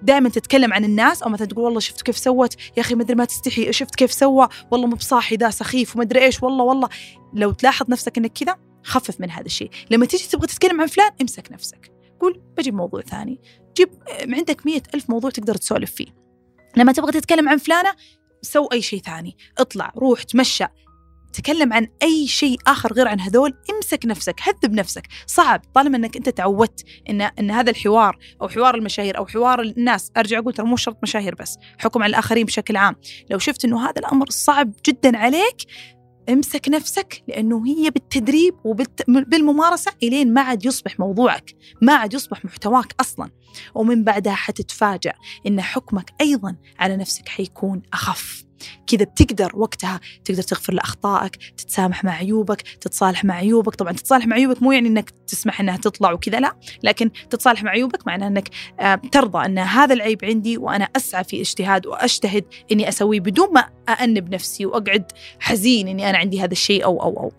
دائما 0.01 0.29
تتكلم 0.29 0.73
عن 0.73 0.85
الناس 0.85 1.23
أو 1.23 1.29
مثلا 1.29 1.47
تقول 1.47 1.65
والله 1.65 1.79
شفت 1.79 2.01
كيف 2.01 2.17
سوت 2.17 2.55
يا 2.77 2.81
أخي 2.81 2.95
ما 2.95 3.03
أدري 3.03 3.15
ما 3.15 3.25
تستحي 3.25 3.73
شفت 3.73 3.95
كيف 3.95 4.13
سوى 4.13 4.47
والله 4.71 4.87
مو 4.87 4.95
بصاحي 4.95 5.35
ذا 5.35 5.49
سخيف 5.49 5.95
وما 5.95 6.03
أدري 6.03 6.23
إيش 6.23 6.43
والله 6.43 6.63
والله. 6.63 6.89
لو 7.33 7.51
تلاحظ 7.51 7.89
نفسك 7.89 8.17
إنك 8.17 8.31
كذا 8.33 8.57
خفف 8.83 9.21
من 9.21 9.31
هذا 9.31 9.45
الشيء. 9.45 9.69
لما 9.91 10.05
تيجي 10.05 10.27
تبغى 10.27 10.47
تتكلم 10.47 10.81
عن 10.81 10.87
فلان 10.87 11.11
امسك 11.21 11.51
نفسك. 11.51 11.91
قول 12.19 12.41
بجيب 12.57 12.73
موضوع 12.73 13.01
ثاني. 13.01 13.41
جيب 13.77 13.89
عندك 14.29 14.65
مية 14.65 14.83
ألف 14.95 15.09
موضوع 15.09 15.29
تقدر 15.29 15.55
تسولف 15.55 15.91
فيه. 15.91 16.07
لما 16.77 16.91
تبغى 16.91 17.11
تتكلم 17.11 17.49
عن 17.49 17.57
فلانة 17.57 17.91
سو 18.41 18.65
أي 18.65 18.81
شيء 18.81 19.01
ثاني. 19.01 19.37
اطلع 19.57 19.93
روح 19.97 20.23
تمشى. 20.23 20.65
تكلم 21.35 21.73
عن 21.73 21.87
أي 22.03 22.27
شيء 22.27 22.57
آخر 22.67 22.93
غير 22.93 23.07
عن 23.07 23.19
هذول 23.19 23.53
امسك 23.75 24.05
نفسك 24.05 24.35
هذب 24.41 24.73
نفسك. 24.73 25.07
صعب 25.27 25.61
طالما 25.73 25.97
إنك 25.97 26.17
أنت 26.17 26.29
تعودت 26.29 26.83
إن 27.09 27.21
إن 27.21 27.51
هذا 27.51 27.69
الحوار 27.69 28.17
أو 28.41 28.47
حوار 28.47 28.75
المشاهير 28.75 29.17
أو 29.17 29.25
حوار 29.25 29.61
الناس 29.61 30.11
أرجع 30.17 30.39
أقول 30.39 30.53
ترى 30.53 30.65
مو 30.65 30.75
شرط 30.75 30.97
مشاهير 31.03 31.35
بس 31.35 31.57
حكم 31.79 32.03
على 32.03 32.09
الآخرين 32.09 32.45
بشكل 32.45 32.77
عام. 32.77 32.95
لو 33.29 33.37
شفت 33.37 33.65
إنه 33.65 33.85
هذا 33.85 33.99
الأمر 33.99 34.29
صعب 34.29 34.73
جدا 34.85 35.17
عليك 35.17 35.57
امسك 36.29 36.69
نفسك 36.69 37.23
لأنه 37.27 37.67
هي 37.67 37.89
بالتدريب 37.89 38.53
وبالممارسه 38.63 39.91
إلين 40.03 40.33
ما 40.33 40.41
عاد 40.41 40.65
يصبح 40.65 40.99
موضوعك 40.99 41.55
ما 41.81 41.93
عاد 41.93 42.13
يصبح 42.13 42.45
محتواك 42.45 42.95
أصلا. 42.99 43.29
ومن 43.75 44.03
بعدها 44.03 44.33
حتتفاجأ 44.33 45.13
إن 45.47 45.61
حكمك 45.61 46.13
أيضا 46.21 46.55
على 46.79 46.97
نفسك 46.97 47.29
حيكون 47.29 47.81
أخف. 47.93 48.45
كذا 48.87 49.03
بتقدر 49.03 49.51
وقتها 49.55 49.99
تقدر 50.25 50.41
تغفر 50.41 50.73
لأخطائك 50.73 51.35
تتسامح 51.35 52.03
مع 52.03 52.11
عيوبك 52.11 52.61
تتصالح 52.61 53.25
مع 53.25 53.35
عيوبك. 53.35 53.75
طبعا 53.75 53.91
تتصالح 53.91 54.27
مع 54.27 54.35
عيوبك 54.35 54.63
مو 54.63 54.71
يعني 54.71 54.87
إنك 54.87 55.09
تسمح 55.09 55.59
إنها 55.59 55.77
تطلع 55.77 56.11
وكذا 56.11 56.39
لا. 56.39 56.55
لكن 56.83 57.11
تتصالح 57.29 57.63
مع 57.63 57.71
عيوبك 57.71 58.07
معناه 58.07 58.27
إنك 58.27 58.49
آه، 58.79 58.95
ترضى 58.95 59.45
إن 59.45 59.59
هذا 59.59 59.93
العيب 59.93 60.25
عندي 60.25 60.57
وأنا 60.57 60.85
أسعى 60.95 61.23
في 61.23 61.41
اجتهاد 61.41 61.87
وأجتهد 61.87 62.45
إني 62.71 62.89
أسويه 62.89 63.19
بدون 63.19 63.53
ما 63.53 63.69
أأنب 63.89 64.33
نفسي 64.33 64.65
وأقعد 64.65 65.11
حزين 65.39 65.87
إني 65.87 66.09
أنا 66.09 66.17
عندي 66.17 66.41
هذا 66.41 66.51
الشيء 66.51 66.83
أو 66.83 67.01
أو 67.03 67.19
أو. 67.19 67.31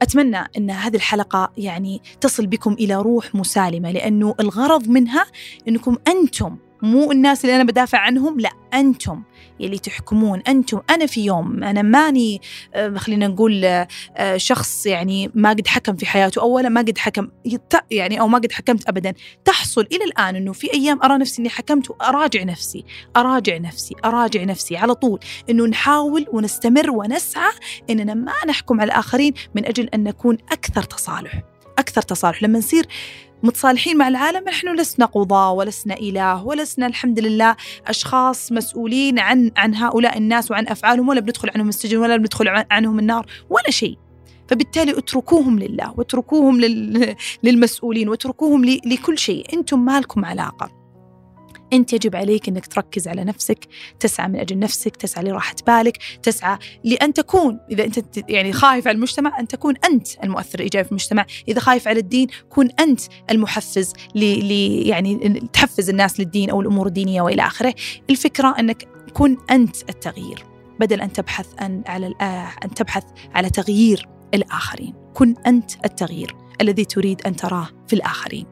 فأتمنى 0.00 0.44
أن 0.56 0.70
هذه 0.70 0.96
الحلقة 0.96 1.52
يعني 1.56 2.02
تصل 2.20 2.46
بكم 2.46 2.72
إلى 2.72 2.94
روح 2.94 3.34
مسالمة 3.34 3.90
لأنه 3.90 4.34
الغرض 4.40 4.88
منها 4.88 5.26
أنكم 5.68 5.96
أنتم 6.08 6.56
مو 6.82 7.12
الناس 7.12 7.44
اللي 7.44 7.56
أنا 7.56 7.64
بدافع 7.64 7.98
عنهم 7.98 8.40
لا 8.40 8.50
أنتم 8.74 9.22
يلي 9.60 9.78
تحكمون. 9.78 10.42
أنتم 10.48 10.80
أنا 10.90 11.06
في 11.06 11.24
يوم 11.24 11.64
أنا 11.64 11.82
ماني 11.82 12.40
آه، 12.74 12.96
خلينا 12.96 13.28
نقول 13.28 13.64
آه، 13.64 14.36
شخص 14.36 14.86
يعني 14.86 15.30
ما 15.34 15.50
قد 15.50 15.66
حكم 15.66 15.96
في 15.96 16.06
حياته 16.06 16.40
أولا 16.42 16.68
ما 16.68 16.80
قد 16.80 16.98
حكم 16.98 17.28
يعني 17.90 18.20
أو 18.20 18.28
ما 18.28 18.38
قد 18.38 18.52
حكمت 18.52 18.88
أبدا. 18.88 19.14
تحصل 19.44 19.86
إلى 19.92 20.04
الآن 20.04 20.36
أنه 20.36 20.52
في 20.52 20.74
أيام 20.74 21.02
أرى 21.02 21.18
نفسي 21.18 21.42
أني 21.42 21.48
حكمت 21.48 21.90
وأراجع 21.90 22.42
نفسي 22.42 22.84
أراجع 23.16 23.58
نفسي 23.58 23.94
أراجع 24.04 24.44
نفسي 24.44 24.76
على 24.76 24.94
طول 24.94 25.20
أنه 25.50 25.66
نحاول 25.66 26.26
ونستمر 26.32 26.90
ونسعى 26.90 27.52
أننا 27.90 28.14
ما 28.14 28.32
نحكم 28.48 28.80
على 28.80 28.92
الآخرين 28.92 29.32
من 29.54 29.64
أجل 29.66 29.88
أن 29.94 30.04
نكون 30.04 30.38
أكثر 30.52 30.82
تصالح. 30.82 31.42
أكثر 31.78 32.02
تصالح. 32.02 32.42
لما 32.42 32.58
نصير 32.58 32.86
متصالحين 33.42 33.96
مع 33.96 34.08
العالم 34.08 34.44
نحن 34.48 34.76
لسنا 34.80 35.06
قضاة 35.06 35.52
ولسنا 35.52 35.94
إله 35.94 36.46
ولسنا 36.46 36.86
الحمد 36.86 37.20
لله 37.20 37.56
أشخاص 37.86 38.52
مسؤولين 38.52 39.18
عن 39.18 39.50
عن 39.56 39.74
هؤلاء 39.74 40.18
الناس 40.18 40.50
وعن 40.50 40.68
أفعالهم 40.68 41.08
ولا 41.08 41.20
بندخل 41.20 41.50
عنهم 41.54 41.68
السجن 41.68 41.98
ولا 41.98 42.16
بندخل 42.16 42.64
عنهم 42.70 42.98
النار 42.98 43.26
ولا 43.50 43.70
شيء. 43.70 43.98
فبالتالي 44.48 44.98
اتركوهم 44.98 45.58
لله 45.58 45.94
واتركوهم 45.96 46.60
للمسؤولين 47.42 48.08
واتركوهم 48.08 48.64
لكل 48.64 49.18
شيء. 49.18 49.46
أنتم 49.54 49.84
ما 49.84 50.00
لكم 50.00 50.24
علاقة. 50.24 50.79
أنت 51.72 51.92
يجب 51.92 52.16
عليك 52.16 52.48
أنك 52.48 52.66
تركز 52.66 53.08
على 53.08 53.24
نفسك 53.24 53.58
تسعى 54.00 54.28
من 54.28 54.36
أجل 54.36 54.58
نفسك 54.58 54.96
تسعى 54.96 55.24
لراحة 55.24 55.54
بالك 55.66 55.98
تسعى 56.22 56.58
لأن 56.84 57.12
تكون 57.12 57.60
إذا 57.70 57.84
أنت 57.84 58.30
يعني 58.30 58.52
خايف 58.52 58.88
على 58.88 58.94
المجتمع 58.94 59.40
أن 59.40 59.48
تكون 59.48 59.74
أنت 59.84 60.08
المؤثر 60.24 60.58
الإيجابي 60.58 60.84
في 60.84 60.90
المجتمع. 60.90 61.26
إذا 61.48 61.60
خايف 61.60 61.88
على 61.88 62.00
الدين 62.00 62.28
كن 62.50 62.68
أنت 62.80 63.00
المحفز 63.30 63.92
ل 64.14 64.22
يعني 64.88 65.40
تحفز 65.52 65.90
الناس 65.90 66.20
للدين 66.20 66.50
أو 66.50 66.60
الأمور 66.60 66.86
الدينية 66.86 67.22
وإلى 67.22 67.42
آخره. 67.42 67.74
الفكرة 68.10 68.54
أنك 68.58 68.88
كن 69.14 69.36
أنت 69.50 69.76
التغيير 69.90 70.44
بدل 70.80 71.00
أن 71.00 71.12
تبحث 71.12 71.46
عن 71.58 71.82
على 71.86 72.14
أن 72.64 72.74
تبحث 72.74 73.04
على 73.34 73.50
تغيير 73.50 74.08
الآخرين. 74.34 74.94
كن 75.14 75.34
أنت 75.46 75.70
التغيير 75.84 76.36
الذي 76.60 76.84
تريد 76.84 77.22
أن 77.26 77.36
تراه 77.36 77.68
في 77.88 77.92
الآخرين. 77.92 78.46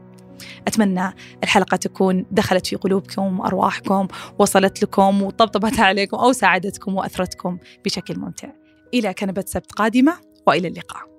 أتمنى 0.67 1.13
الحلقة 1.43 1.77
تكون 1.77 2.25
دخلت 2.31 2.67
في 2.67 2.75
قلوبكم 2.75 3.39
وأرواحكم 3.39 4.07
وصلت 4.39 4.83
لكم 4.83 5.21
وطبطبت 5.21 5.79
عليكم 5.79 6.17
أو 6.17 6.31
ساعدتكم 6.31 6.95
وأثرتكم 6.95 7.57
بشكل 7.85 8.19
ممتع. 8.19 8.49
إلى 8.93 9.13
كنبة 9.13 9.43
سبت 9.47 9.71
قادمة 9.71 10.13
وإلى 10.47 10.67
اللقاء. 10.67 11.09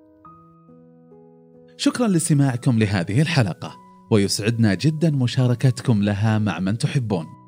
شكرا 1.77 2.07
لاستماعكم 2.07 2.79
لهذه 2.79 3.21
الحلقة 3.21 3.75
ويسعدنا 4.11 4.73
جدا 4.73 5.09
مشاركتكم 5.09 6.03
لها 6.03 6.39
مع 6.39 6.59
من 6.59 6.77
تحبون. 6.77 7.40